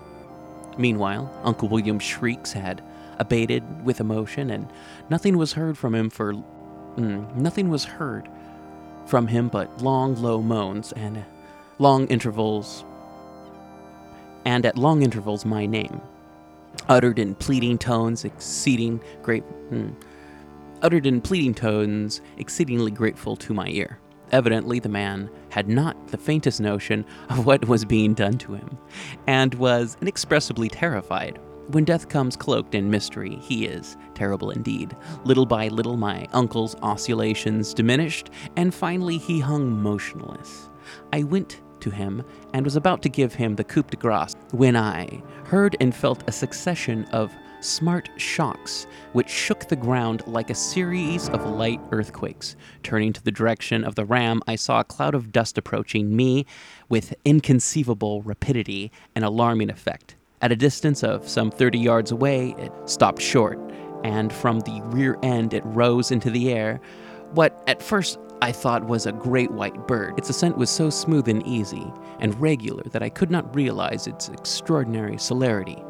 Meanwhile, 0.78 1.30
Uncle 1.44 1.68
William's 1.68 2.04
shrieks 2.04 2.54
had 2.54 2.82
abated 3.20 3.86
with 3.86 4.00
emotion, 4.00 4.50
and 4.50 4.68
nothing 5.10 5.38
was 5.38 5.54
heard 5.54 5.78
from 5.78 5.96
him 5.96 6.10
for 6.10 6.34
mm, 6.34 7.36
nothing 7.36 7.70
was 7.70 7.84
heard 7.84 8.28
from 9.06 9.28
him 9.28 9.48
but 9.48 9.82
long, 9.82 10.16
low 10.16 10.42
moans 10.42 10.92
and 10.94 11.24
long 11.80 12.08
intervals, 12.08 12.84
and 14.46 14.66
at 14.66 14.78
long 14.78 15.02
intervals, 15.02 15.46
my 15.46 15.66
name, 15.66 16.02
uttered 16.88 17.20
in 17.20 17.36
pleading 17.36 17.78
tones, 17.78 18.24
exceeding 18.24 19.02
great, 19.22 19.44
hmm, 19.70 19.90
uttered 20.82 21.06
in 21.06 21.22
pleading 21.22 21.54
tones, 21.54 22.22
exceedingly 22.38 22.92
grateful 22.92 23.36
to 23.36 23.54
my 23.54 23.68
ear. 23.68 24.00
Evidently, 24.32 24.80
the 24.80 24.90
man 24.90 25.30
had 25.50 25.68
not 25.68 26.08
the 26.08 26.18
faintest 26.18 26.62
notion 26.62 27.06
of 27.30 27.46
what 27.46 27.68
was 27.68 27.84
being 27.84 28.14
done 28.14 28.38
to 28.38 28.54
him, 28.54 28.78
and 29.28 29.54
was 29.56 29.98
inexpressibly 30.02 30.70
terrified. 30.70 31.38
When 31.72 31.86
death 31.86 32.10
comes 32.10 32.36
cloaked 32.36 32.76
in 32.76 32.90
mystery, 32.90 33.38
he 33.38 33.66
is 33.66 33.96
terrible 34.14 34.52
indeed. 34.52 34.94
Little 35.24 35.46
by 35.46 35.70
little, 35.70 35.96
my 35.96 36.28
uncle's 36.34 36.76
oscillations 36.82 37.74
diminished, 37.74 38.30
and 38.58 38.74
finally 38.74 39.18
he 39.18 39.40
hung 39.40 39.82
motionless. 39.82 40.70
I 41.14 41.24
went 41.24 41.62
to 41.80 41.90
him 41.90 42.26
and 42.54 42.66
was 42.66 42.76
about 42.76 43.02
to 43.04 43.10
give 43.10 43.34
him 43.34 43.56
the 43.56 43.64
coup 43.64 43.84
de 43.84 43.96
grace 43.96 44.36
when 44.52 44.76
I 44.76 45.24
heard 45.46 45.78
and 45.80 45.96
felt 45.96 46.28
a 46.28 46.34
succession 46.34 47.06
of 47.14 47.32
smart 47.62 48.10
shocks 48.18 48.86
which 49.14 49.30
shook 49.30 49.70
the 49.70 49.76
ground 49.78 50.24
like 50.28 50.50
a 50.50 50.56
series 50.56 51.30
of 51.30 51.46
light 51.46 51.80
earthquakes. 51.94 52.58
Turning 52.84 53.14
to 53.14 53.24
the 53.24 53.32
direction 53.32 53.86
of 53.86 53.96
the 53.96 54.04
ram, 54.04 54.42
I 54.46 54.58
saw 54.58 54.82
a 54.82 54.84
cloud 54.84 55.16
of 55.16 55.32
dust 55.32 55.58
approaching 55.58 56.14
me 56.14 56.46
with 56.90 57.14
inconceivable 57.24 58.24
rapidity 58.24 58.92
and 59.16 59.24
alarming 59.24 59.70
effect. 59.70 60.18
At 60.42 60.52
a 60.52 60.56
distance 60.56 61.04
of 61.04 61.30
some 61.30 61.52
30 61.52 61.78
yards 61.78 62.12
away, 62.12 62.56
it 62.58 62.72
stopped 62.86 63.22
short, 63.22 63.60
and 64.04 64.34
from 64.34 64.62
the 64.62 64.82
rear 64.86 65.16
end 65.22 65.54
it 65.54 65.62
rose 65.66 66.10
into 66.10 66.32
the 66.32 66.52
air. 66.52 66.82
What 67.34 67.64
at 67.68 67.84
first 67.84 68.18
I 68.42 68.52
thought 68.52 68.88
was 68.88 69.06
a 69.06 69.12
great 69.12 69.52
white 69.52 69.88
bird. 69.88 70.18
Its 70.18 70.32
ascent 70.32 70.58
was 70.58 70.72
so 70.72 70.90
smooth 70.90 71.28
and 71.28 71.46
easy 71.46 71.94
and 72.20 72.40
regular 72.42 72.84
that 72.86 73.04
I 73.04 73.10
could 73.10 73.30
not 73.30 73.56
realize 73.56 74.08
its 74.08 74.30
extraordinary 74.30 75.20
celerity 75.20 75.84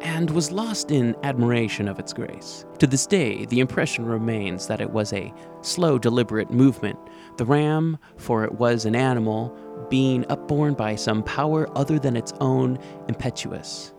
and 0.00 0.30
was 0.30 0.52
lost 0.52 0.92
in 0.92 1.16
admiration 1.24 1.88
of 1.88 1.98
its 1.98 2.12
grace. 2.12 2.64
To 2.78 2.86
this 2.86 3.06
day, 3.06 3.46
the 3.46 3.58
impression 3.58 4.06
remains 4.06 4.68
that 4.68 4.80
it 4.80 4.90
was 4.90 5.12
a 5.12 5.32
slow, 5.62 5.98
deliberate 5.98 6.50
movement. 6.50 6.98
The 7.36 7.46
ram, 7.46 7.98
for 8.16 8.44
it 8.44 8.52
was 8.52 8.84
an 8.84 8.94
animal, 8.94 9.56
being 9.88 10.24
upborne 10.28 10.74
by 10.74 10.94
some 10.94 11.22
power 11.22 11.68
other 11.76 11.98
than 11.98 12.16
its 12.16 12.32
own 12.40 12.78
impetuous, 13.08 13.92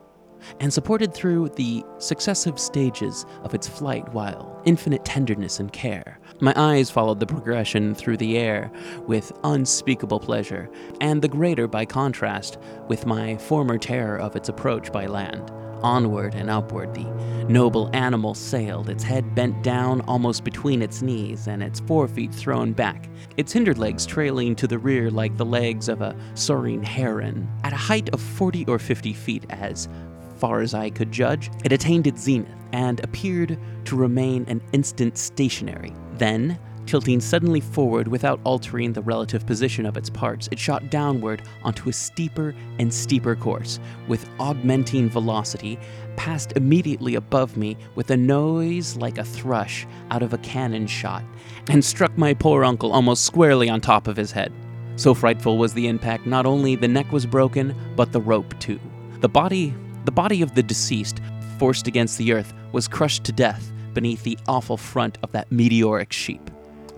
and 0.60 0.74
supported 0.74 1.14
through 1.14 1.50
the 1.50 1.84
successive 2.00 2.60
stages 2.60 3.26
of 3.44 3.54
its 3.54 3.68
flight 3.68 4.12
while 4.14 4.62
infinite 4.66 5.06
tenderness 5.06 5.60
and 5.60 5.72
care. 5.72 6.20
My 6.40 6.54
eyes 6.56 6.90
followed 6.90 7.20
the 7.20 7.26
progression 7.26 7.96
through 7.96 8.18
the 8.18 8.38
air 8.38 8.72
with 9.08 9.32
unspeakable 9.44 10.20
pleasure, 10.20 10.70
and 11.00 11.22
the 11.22 11.28
greater 11.28 11.68
by 11.68 11.86
contrast 11.86 12.58
with 12.88 13.06
my 13.06 13.38
former 13.38 13.78
terror 13.78 14.18
of 14.18 14.36
its 14.36 14.50
approach 14.50 14.92
by 14.92 15.06
land. 15.06 15.52
Onward 15.84 16.34
and 16.34 16.50
upward, 16.50 16.94
the 16.94 17.04
noble 17.50 17.90
animal 17.94 18.34
sailed, 18.34 18.90
its 18.90 19.04
head 19.04 19.36
bent 19.36 19.62
down 19.64 20.02
almost 20.02 20.44
between 20.44 20.82
its 20.82 21.02
knees 21.02 21.48
and 21.48 21.62
its 21.62 21.82
forefeet 21.82 22.34
thrown 22.34 22.72
back, 22.72 23.10
its 23.36 23.52
hinder 23.52 23.74
legs 23.74 24.06
trailing 24.06 24.56
to 24.56 24.68
the 24.68 24.78
rear 24.78 25.12
like 25.12 25.36
the 25.36 25.46
legs 25.46 25.90
of 25.90 26.02
a 26.02 26.16
soaring 26.36 26.82
heron. 26.82 27.50
At 27.64 27.74
a 27.74 27.78
height 27.78 28.10
of 28.14 28.22
40 28.22 28.66
or 28.68 28.80
50 28.80 29.14
feet, 29.14 29.46
as 29.50 29.90
far 30.38 30.62
as 30.62 30.74
I 30.74 30.90
could 30.90 31.12
judge, 31.12 31.52
it 31.64 31.72
attained 31.72 32.08
its 32.08 32.22
zenith 32.22 32.50
and 32.72 33.00
appeared 33.04 33.58
to 33.86 33.96
remain 33.96 34.46
an 34.48 34.62
instant 34.72 35.18
stationary. 35.18 35.94
Then, 36.14 36.60
tilting 36.86 37.20
suddenly 37.20 37.60
forward 37.60 38.08
without 38.08 38.40
altering 38.44 38.94
the 38.94 39.02
relative 39.02 39.46
position 39.46 39.86
of 39.86 39.98
its 39.98 40.10
parts, 40.10 40.50
it 40.52 40.60
shot 40.60 40.90
downward 40.90 41.42
onto 41.64 41.90
a 41.90 41.94
steeper 41.94 42.56
and 42.80 42.94
steeper 42.94 43.36
course, 43.36 43.80
with 44.08 44.28
augmenting 44.40 45.10
velocity, 45.10 45.80
passed 46.16 46.54
immediately 46.56 47.16
above 47.16 47.58
me 47.58 47.78
with 47.96 48.12
a 48.12 48.18
noise 48.18 48.96
like 48.96 49.18
a 49.18 49.24
thrush 49.24 49.88
out 50.12 50.24
of 50.24 50.34
a 50.34 50.38
cannon 50.40 50.88
shot, 50.88 51.24
and 51.70 51.84
struck 51.84 52.18
my 52.18 52.34
poor 52.34 52.64
uncle 52.64 52.92
almost 52.92 53.26
squarely 53.26 53.70
on 53.70 53.82
top 53.82 54.08
of 54.08 54.18
his 54.18 54.32
head. 54.32 54.52
So 54.96 55.14
frightful 55.14 55.58
was 55.58 55.74
the 55.74 55.88
impact, 55.88 56.28
not 56.28 56.46
only 56.46 56.76
the 56.76 56.88
neck 56.88 57.12
was 57.12 57.26
broken, 57.26 57.76
but 57.96 58.12
the 58.12 58.22
rope 58.22 58.58
too. 58.60 58.80
The 59.22 59.30
body, 59.30 59.74
the 60.06 60.12
body 60.12 60.42
of 60.42 60.54
the 60.54 60.64
deceased, 60.64 61.20
forced 61.58 61.88
against 61.88 62.18
the 62.18 62.34
earth, 62.34 62.54
was 62.74 62.88
crushed 62.88 63.24
to 63.24 63.32
death 63.32 63.72
beneath 63.94 64.24
the 64.24 64.38
awful 64.48 64.78
front 64.78 65.18
of 65.24 65.32
that 65.32 65.52
meteoric 65.52 66.12
sheep. 66.12 66.50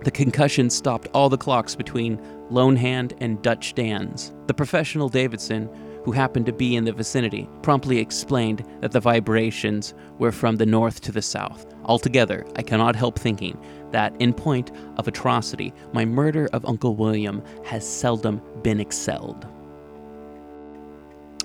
The 0.06 0.12
concussion 0.12 0.70
stopped 0.70 1.08
all 1.12 1.28
the 1.28 1.36
clocks 1.36 1.74
between 1.74 2.20
Lone 2.48 2.76
Hand 2.76 3.14
and 3.18 3.42
Dutch 3.42 3.74
Dan's. 3.74 4.32
The 4.46 4.54
professional 4.54 5.08
Davidson, 5.08 5.68
who 6.04 6.12
happened 6.12 6.46
to 6.46 6.52
be 6.52 6.76
in 6.76 6.84
the 6.84 6.92
vicinity, 6.92 7.48
promptly 7.62 7.98
explained 7.98 8.64
that 8.82 8.92
the 8.92 9.00
vibrations 9.00 9.94
were 10.20 10.30
from 10.30 10.58
the 10.58 10.64
north 10.64 11.00
to 11.00 11.10
the 11.10 11.22
south. 11.22 11.66
Altogether, 11.86 12.46
I 12.54 12.62
cannot 12.62 12.94
help 12.94 13.18
thinking 13.18 13.58
that, 13.90 14.14
in 14.20 14.32
point 14.32 14.70
of 14.96 15.08
atrocity, 15.08 15.74
my 15.92 16.04
murder 16.04 16.48
of 16.52 16.64
Uncle 16.66 16.94
William 16.94 17.42
has 17.64 17.84
seldom 17.84 18.40
been 18.62 18.78
excelled. 18.78 19.44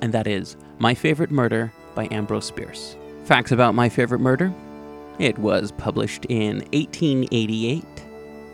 And 0.04 0.13
that 0.13 0.28
is 0.28 0.56
My 0.78 0.93
Favorite 0.93 1.32
Murder 1.32 1.74
by 1.95 2.08
Ambrose 2.12 2.52
Bierce. 2.52 2.95
Facts 3.24 3.52
about 3.52 3.74
My 3.74 3.89
Favorite 3.89 4.21
Murder 4.21 4.54
it 5.17 5.38
was 5.39 5.71
published 5.71 6.26
in 6.30 6.58
1888 6.74 7.84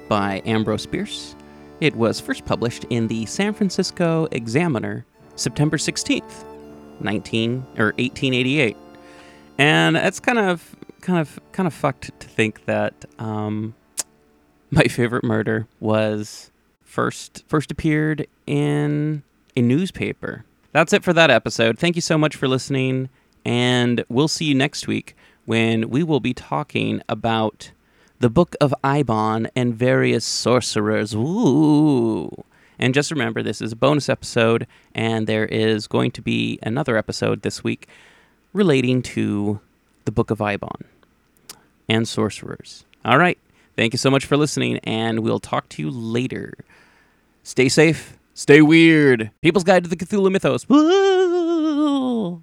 by 0.08 0.42
Ambrose 0.46 0.86
Bierce. 0.86 1.36
It 1.80 1.96
was 1.96 2.20
first 2.20 2.46
published 2.46 2.86
in 2.90 3.08
the 3.08 3.26
San 3.26 3.54
Francisco 3.54 4.28
Examiner, 4.32 5.06
September 5.36 5.78
16th, 5.78 6.44
19 7.00 7.66
or 7.78 7.94
1888. 7.98 8.76
And 9.58 9.98
it's 9.98 10.20
kind 10.20 10.40
of 10.40 10.76
kind 11.02 11.20
of 11.20 11.40
kind 11.52 11.68
of 11.68 11.74
fucked 11.74 12.20
to 12.20 12.28
think 12.28 12.66
that 12.66 12.94
um, 13.20 13.76
my 14.72 14.84
favorite 14.84 15.24
murder 15.24 15.68
was 15.80 16.52
first 16.82 17.44
first 17.48 17.72
appeared 17.72 18.28
in 18.46 19.24
a 19.56 19.62
newspaper. 19.62 20.46
That's 20.72 20.94
it 20.94 21.04
for 21.04 21.14
that 21.14 21.30
episode. 21.30 21.80
Thank 21.80 21.96
you 21.96 22.02
so 22.02 22.18
much 22.18 22.36
for 22.36 22.48
listening, 22.48 23.10
and 23.46 24.04
we'll 24.10 24.28
see 24.28 24.46
you 24.46 24.56
next 24.56 24.88
week 24.88 25.16
when 25.46 25.90
we 25.90 26.04
will 26.04 26.20
be 26.20 26.34
talking 26.34 27.02
about 27.08 27.72
the 28.20 28.30
Book 28.30 28.56
of 28.60 28.74
Eibon, 28.84 29.50
and 29.56 29.76
various 29.76 30.26
sorcerers. 30.26 31.14
Ooh. 31.14 32.44
And 32.80 32.94
just 32.94 33.12
remember, 33.12 33.42
this 33.42 33.62
is 33.62 33.72
a 33.72 33.76
bonus 33.76 34.10
episode, 34.10 34.68
and 34.94 35.28
there 35.28 35.46
is 35.46 35.88
going 35.88 36.12
to 36.12 36.22
be 36.22 36.60
another 36.64 36.98
episode 36.98 37.42
this 37.42 37.64
week 37.64 37.88
relating 38.54 39.02
to 39.02 39.60
the 40.06 40.12
Book 40.12 40.32
of 40.32 40.40
Eibon 40.40 40.84
and 41.90 42.08
sorcerers. 42.08 42.86
All 43.06 43.18
right. 43.18 43.38
Thank 43.76 43.94
you 43.94 43.98
so 43.98 44.10
much 44.10 44.26
for 44.26 44.38
listening, 44.38 44.80
and 44.80 45.20
we'll 45.20 45.40
talk 45.40 45.70
to 45.70 45.84
you 45.84 45.92
later. 45.92 46.54
Stay 47.44 47.70
safe, 47.70 48.18
stay 48.34 48.62
weird. 48.62 49.30
People's 49.42 49.64
Guide 49.64 49.84
to 49.84 49.90
the 49.90 49.96
Cthulhu 49.96 50.32
Mythos. 50.32 50.68
Woo! 50.68 52.42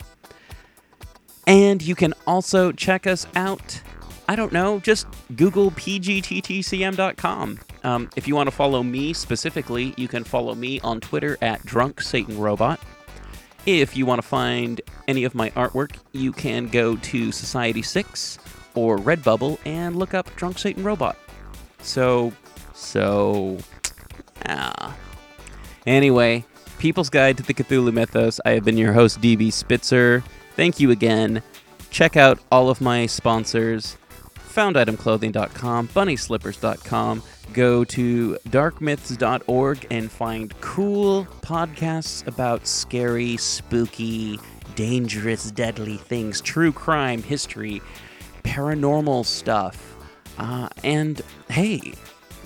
And 1.47 1.81
you 1.81 1.95
can 1.95 2.13
also 2.27 2.73
check 2.73 3.07
us 3.07 3.27
out. 3.35 3.81
I 4.29 4.37
don't 4.37 4.53
know, 4.53 4.81
just 4.81 5.07
Google 5.37 5.71
pgttcm.com. 5.71 7.59
Um, 7.85 8.11
if 8.17 8.29
you 8.29 8.35
want 8.35 8.49
to 8.49 8.55
follow 8.55 8.83
me 8.83 9.15
specifically, 9.15 9.95
you 9.97 10.09
can 10.09 10.25
follow 10.25 10.55
me 10.55 10.81
on 10.81 11.01
Twitter 11.01 11.39
at 11.41 11.65
Drunk 11.65 12.03
Satan 12.03 12.39
Robot. 12.39 12.79
If 13.65 13.97
you 13.97 14.05
want 14.05 14.21
to 14.21 14.27
find 14.27 14.81
any 15.07 15.25
of 15.25 15.35
my 15.35 15.51
artwork, 15.51 15.97
you 16.13 16.33
can 16.33 16.69
go 16.69 16.97
to 16.97 17.33
Society 17.33 17.83
6 17.83 18.39
or 18.79 18.99
Redbubble 18.99 19.59
and 19.65 19.97
look 19.97 20.15
up 20.15 20.35
Drunk 20.37 20.59
Satan 20.59 20.85
Robot. 20.85 21.17
So, 21.81 22.33
so, 22.75 23.59
ah. 24.47 24.97
Anyway, 25.87 26.45
People's 26.79 27.11
Guide 27.11 27.37
to 27.39 27.43
the 27.43 27.55
Cthulhu 27.55 27.93
Mythos. 27.93 28.41
I 28.45 28.51
have 28.51 28.65
been 28.65 28.77
your 28.77 28.93
host, 28.93 29.21
DB 29.21 29.53
Spitzer. 29.53 30.23
Thank 30.55 30.81
you 30.81 30.91
again. 30.91 31.43
Check 31.91 32.17
out 32.17 32.39
all 32.51 32.69
of 32.69 32.81
my 32.81 33.07
sponsors 33.07 33.97
founditemclothing.com, 34.59 35.89
bunnyslippers.com. 35.89 37.23
Go 37.53 37.85
to 37.85 38.39
darkmyths.org 38.49 39.87
and 39.91 40.11
find 40.11 40.61
cool 40.61 41.27
podcasts 41.43 42.27
about 42.27 42.67
scary, 42.67 43.37
spooky, 43.37 44.41
dangerous, 44.75 45.53
deadly 45.53 45.97
things, 45.97 46.41
true 46.41 46.73
crime, 46.73 47.23
history, 47.23 47.81
paranormal 48.49 49.27
stuff. 49.27 49.97
Uh, 50.39 50.69
and 50.83 51.21
hey, 51.51 51.93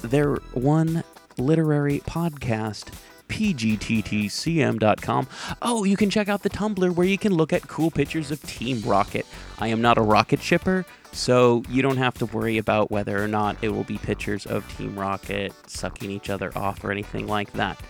they're 0.03 0.35
one 0.53 1.05
literary 1.39 2.01
podcast 2.01 2.93
pgttcm.com. 3.29 5.27
Oh, 5.63 5.85
you 5.85 5.97
can 5.97 6.11
check 6.11 6.29
out 6.29 6.43
the 6.43 6.51
Tumblr 6.51 6.95
where 6.95 7.07
you 7.07 7.17
can 7.17 7.33
look 7.33 7.55
at 7.55 7.67
cool 7.67 7.91
pictures 7.91 8.31
of 8.31 8.43
Team 8.43 8.83
Rocket. 8.83 9.25
I 9.59 9.69
am 9.69 9.81
not 9.81 9.97
a 9.97 10.03
rocket 10.03 10.43
shipper, 10.43 10.85
so 11.13 11.63
you 11.71 11.81
don't 11.81 11.97
have 11.97 12.13
to 12.19 12.27
worry 12.27 12.59
about 12.59 12.91
whether 12.91 13.23
or 13.23 13.29
not 13.29 13.57
it 13.63 13.71
will 13.71 13.85
be 13.85 13.97
pictures 13.97 14.45
of 14.45 14.71
Team 14.77 14.99
Rocket 14.99 15.55
sucking 15.67 16.11
each 16.11 16.29
other 16.29 16.53
off 16.59 16.85
or 16.85 16.91
anything 16.91 17.27
like 17.27 17.51
that. 17.53 17.81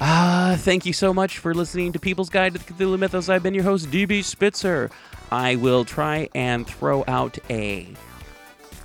Uh, 0.00 0.56
thank 0.56 0.86
you 0.86 0.94
so 0.94 1.12
much 1.12 1.38
for 1.38 1.54
listening 1.54 1.92
to 1.92 2.00
People's 2.00 2.30
Guide 2.30 2.54
to 2.54 2.58
the 2.58 2.72
Cthulhu 2.72 2.98
Mythos. 2.98 3.28
I've 3.28 3.42
been 3.42 3.54
your 3.54 3.64
host, 3.64 3.90
DB 3.90 4.24
Spitzer. 4.24 4.90
I 5.30 5.56
will 5.56 5.84
try 5.84 6.28
and 6.34 6.66
throw 6.66 7.04
out 7.06 7.38
a 7.48 7.88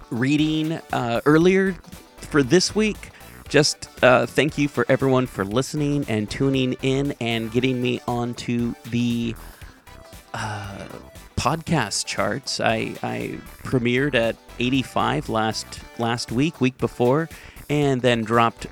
reading 0.10 0.74
uh, 0.94 1.22
earlier 1.26 1.74
for 2.18 2.44
this 2.44 2.76
week 2.76 3.12
just 3.48 3.90
uh, 4.04 4.26
thank 4.26 4.58
you 4.58 4.68
for 4.68 4.86
everyone 4.90 5.28
for 5.28 5.46
listening 5.46 6.06
and 6.08 6.30
tuning 6.30 6.74
in 6.82 7.14
and 7.22 7.52
getting 7.52 7.82
me 7.82 8.02
onto 8.08 8.74
the 8.90 9.36
uh, 10.34 10.88
podcast 11.38 12.06
charts. 12.06 12.60
I, 12.60 12.96
I 13.04 13.40
premiered 13.64 14.16
at 14.16 14.36
85 14.60 15.30
last 15.30 15.80
last 16.00 16.32
week, 16.32 16.60
week 16.60 16.78
before, 16.78 17.30
and 17.70 18.02
then 18.02 18.24
dropped 18.24 18.68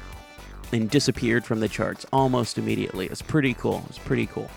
and 0.72 0.90
disappeared 0.90 1.46
from 1.46 1.60
the 1.60 1.70
charts 1.70 2.06
almost 2.12 2.58
immediately. 2.58 3.06
It's 3.08 3.22
pretty 3.22 3.54
cool. 3.54 3.84
It's 3.90 4.00
pretty 4.00 4.26
cool. 4.26 4.50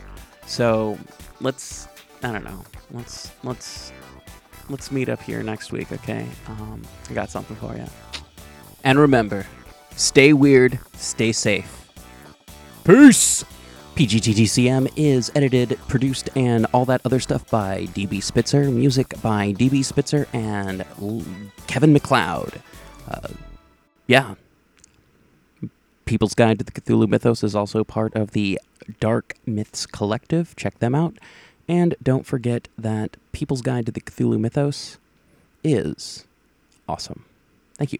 So 0.46 0.98
let's 1.40 1.88
I 2.22 2.32
don't 2.32 2.44
know. 2.44 2.64
Let's 2.90 3.32
let's 3.42 3.92
let's 4.68 4.90
meet 4.90 5.08
up 5.08 5.22
here 5.22 5.42
next 5.42 5.72
week, 5.72 5.92
okay? 5.92 6.26
Um, 6.48 6.82
I 7.10 7.14
got 7.14 7.30
something 7.30 7.56
for 7.56 7.76
you. 7.76 7.86
And 8.84 8.98
remember, 8.98 9.46
Stay 9.96 10.34
weird, 10.34 10.78
stay 10.92 11.32
safe. 11.32 11.90
Peace! 12.84 13.46
PGTTCM 13.94 14.92
is 14.94 15.32
edited, 15.34 15.78
produced, 15.88 16.28
and 16.36 16.66
all 16.74 16.84
that 16.84 17.00
other 17.06 17.18
stuff 17.18 17.48
by 17.50 17.86
DB 17.94 18.22
Spitzer. 18.22 18.70
Music 18.70 19.14
by 19.22 19.54
DB 19.54 19.82
Spitzer 19.82 20.28
and 20.34 20.84
Kevin 21.66 21.94
MacLeod. 21.94 22.60
Uh, 23.08 23.28
yeah. 24.06 24.34
People's 26.04 26.34
Guide 26.34 26.58
to 26.58 26.64
the 26.64 26.72
Cthulhu 26.72 27.08
Mythos 27.08 27.42
is 27.42 27.56
also 27.56 27.84
part 27.84 28.14
of 28.14 28.32
the 28.32 28.60
Dark 29.00 29.36
Myths 29.46 29.86
Collective. 29.86 30.54
Check 30.56 30.78
them 30.80 30.94
out. 30.94 31.16
And 31.68 31.94
don't 32.02 32.26
forget 32.26 32.68
that 32.78 33.16
People's 33.32 33.62
Guide 33.62 33.86
to 33.86 33.92
the 33.92 34.00
Cthulhu 34.00 34.38
Mythos 34.38 34.98
is 35.64 36.24
awesome. 36.88 37.24
Thank 37.74 37.92
you. 37.92 37.98